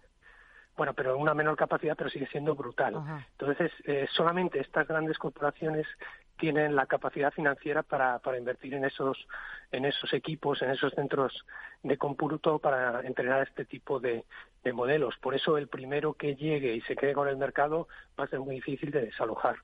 [0.78, 2.96] Bueno, pero una menor capacidad, pero sigue siendo brutal.
[3.38, 5.86] Entonces, eh, solamente estas grandes corporaciones
[6.40, 9.18] tienen la capacidad financiera para, para invertir en esos,
[9.74, 11.46] en esos equipos, en esos centros
[11.84, 14.24] de cómputo para entrenar este tipo de,
[14.64, 15.16] de modelos.
[15.22, 17.88] Por eso el primero que llegue y se quede con el mercado
[18.20, 19.58] va a ser muy difícil de desalojar.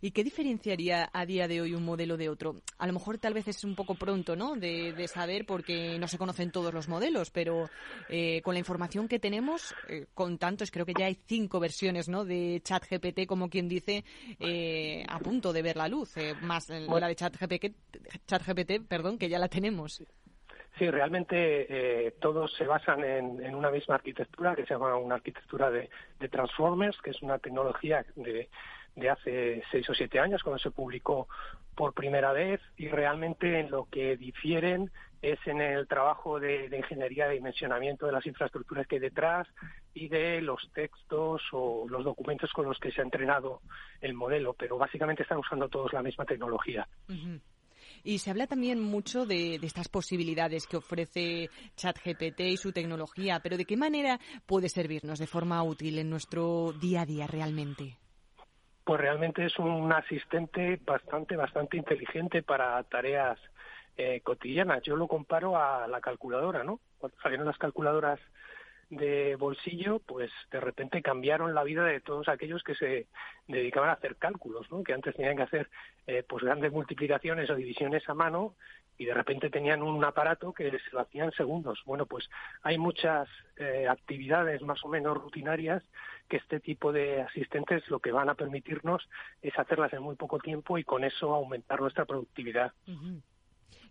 [0.00, 2.62] ¿Y qué diferenciaría a día de hoy un modelo de otro?
[2.78, 4.56] A lo mejor tal vez es un poco pronto, ¿no?
[4.56, 7.70] De, saber porque no se conocen todos los modelos, pero
[8.08, 12.08] eh, con la información que tenemos, eh, con tantos, creo que ya hay cinco versiones,
[12.08, 12.24] ¿no?
[12.24, 14.04] De ChatGPT, como quien dice,
[14.40, 17.76] eh, a punto de ver la luz, más la de ChatGPT,
[18.26, 20.02] ChatGPT, perdón, que ya la tenemos.
[20.78, 25.88] Sí, realmente todos se basan en, una misma arquitectura que se llama una arquitectura de
[26.30, 28.50] Transformers, que es una tecnología de,
[28.96, 31.28] de hace seis o siete años, cuando se publicó
[31.74, 37.28] por primera vez, y realmente en lo que difieren es en el trabajo de, ingeniería
[37.28, 39.46] de dimensionamiento de las infraestructuras que hay detrás
[39.92, 43.60] y de los textos o los documentos con los que se ha entrenado
[44.00, 46.88] el modelo, pero básicamente están usando todos la misma tecnología.
[48.06, 53.56] Y se habla también mucho de, estas posibilidades que ofrece ChatGPT y su tecnología, pero
[53.56, 57.98] ¿de qué manera puede servirnos de forma útil en nuestro día a día realmente?
[58.84, 63.36] pues realmente es un asistente bastante, bastante inteligente para tareas
[63.96, 64.80] eh, cotidianas.
[64.84, 66.78] Yo lo comparo a la calculadora, ¿no?
[66.98, 68.20] Cuando salieron las calculadoras
[68.90, 73.08] de bolsillo, pues de repente cambiaron la vida de todos aquellos que se
[73.48, 74.84] dedicaban a hacer cálculos, ¿no?
[74.84, 75.68] que antes tenían que hacer
[76.06, 78.54] eh, pues grandes multiplicaciones o divisiones a mano
[78.98, 81.82] y de repente tenían un aparato que se lo hacían segundos.
[81.84, 82.28] Bueno, pues
[82.62, 85.82] hay muchas eh, actividades más o menos rutinarias
[86.28, 89.08] que este tipo de asistentes lo que van a permitirnos
[89.42, 92.72] es hacerlas en muy poco tiempo y con eso aumentar nuestra productividad.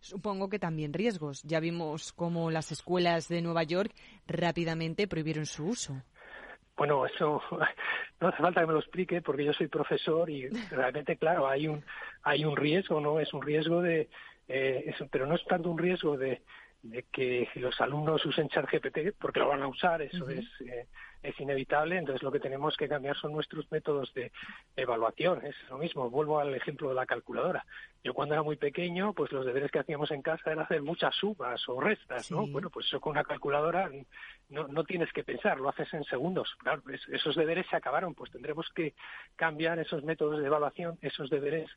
[0.05, 1.41] Supongo que también riesgos.
[1.41, 3.91] Ya vimos cómo las escuelas de Nueva York
[4.27, 5.95] rápidamente prohibieron su uso.
[6.77, 7.41] Bueno, eso
[8.21, 11.67] no hace falta que me lo explique porque yo soy profesor y realmente, claro, hay
[11.67, 11.83] un
[12.21, 13.19] hay un riesgo, ¿no?
[13.19, 14.07] Es un riesgo de,
[14.47, 16.43] eh, eso, pero no es tanto un riesgo de,
[16.83, 20.85] de que los alumnos usen ChatGPT porque lo van a usar, eso es eh,
[21.25, 24.31] es inevitable, entonces lo que tenemos que cambiar son nuestros métodos de
[24.75, 25.45] evaluación.
[25.45, 27.65] Es lo mismo, vuelvo al ejemplo de la calculadora.
[28.03, 31.15] Yo cuando era muy pequeño, pues los deberes que hacíamos en casa era hacer muchas
[31.15, 32.45] sumas o restas, ¿no?
[32.45, 33.89] Bueno, pues eso con una calculadora
[34.49, 36.55] no, no tienes que pensar, lo haces en segundos.
[36.59, 38.93] Claro, esos deberes se acabaron, pues tendremos que
[39.35, 41.69] cambiar esos métodos de evaluación, esos deberes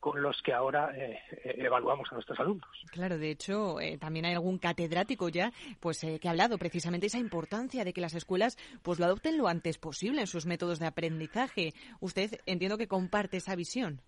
[0.00, 2.68] con los que ahora eh, eh, evaluamos a nuestros alumnos.
[2.90, 7.08] Claro, de hecho, eh, también hay algún catedrático ya pues que ha hablado precisamente de
[7.08, 10.78] esa importancia de que las escuelas pues lo adopten lo antes posible en sus métodos
[10.78, 11.74] de aprendizaje.
[12.00, 14.00] Usted entiendo que comparte esa visión.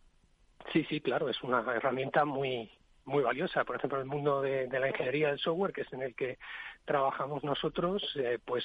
[0.72, 2.70] Sí, sí, claro, es una herramienta muy
[3.04, 3.64] muy valiosa.
[3.64, 6.38] Por ejemplo, en el mundo de, la ingeniería del software, que es en el que
[6.84, 8.00] trabajamos nosotros,
[8.44, 8.64] pues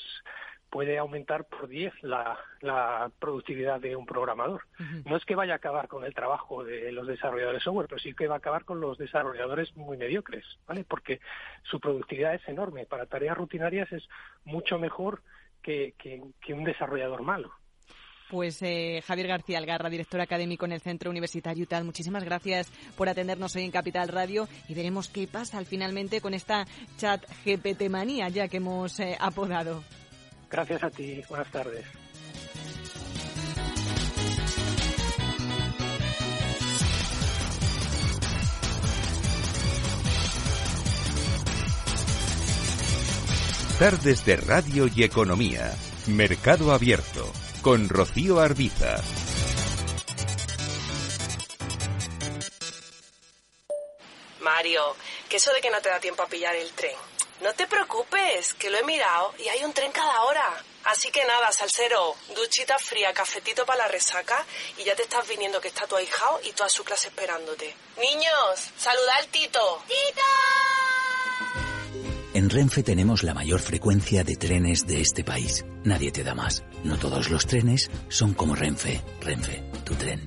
[0.69, 4.63] puede aumentar por 10 la, la, productividad de un programador.
[5.05, 8.13] No es que vaya a acabar con el trabajo de los desarrolladores software, pero sí
[8.13, 10.83] que va a acabar con los desarrolladores muy mediocres, ¿vale?
[10.83, 11.19] Porque
[11.63, 12.85] su productividad es enorme.
[12.85, 14.07] Para tareas rutinarias es
[14.43, 15.21] mucho mejor
[15.61, 17.51] que, que, un desarrollador malo.
[18.29, 23.07] Pues eh, Javier García Algarra, director académico en el Centro Universitario UTAD, muchísimas gracias por
[23.07, 26.65] atendernos hoy en Capital Radio y veremos qué pasa finalmente con esta
[26.97, 29.81] chat GPT manía ya que hemos eh, apodado.
[30.49, 31.85] Gracias a ti, buenas tardes.
[43.79, 45.71] Tardes de Radio y Economía.
[46.07, 47.31] Mercado Abierto.
[47.61, 48.95] Con Rocío Arbiza.
[54.41, 54.81] Mario,
[55.29, 56.95] que eso de que no te da tiempo a pillar el tren.
[57.41, 60.63] No te preocupes, que lo he mirado y hay un tren cada hora.
[60.85, 64.43] Así que nada, salsero, duchita fría, cafetito para la resaca
[64.77, 67.75] y ya te estás viniendo que está tu ahijao y toda su clase esperándote.
[67.97, 69.83] Niños, saluda al Tito.
[69.87, 70.21] ¡Tito!
[72.33, 75.65] En Renfe tenemos la mayor frecuencia de trenes de este país.
[75.83, 76.63] Nadie te da más.
[76.83, 79.01] No todos los trenes son como Renfe.
[79.21, 80.26] Renfe, tu tren.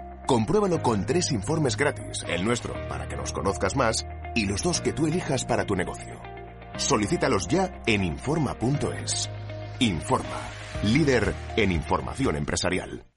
[0.25, 4.05] Compruébalo con tres informes gratis, el nuestro para que nos conozcas más
[4.35, 6.19] y los dos que tú elijas para tu negocio.
[6.77, 9.29] Solicítalos ya en Informa.es.
[9.79, 10.39] Informa,
[10.83, 13.10] líder en información empresarial.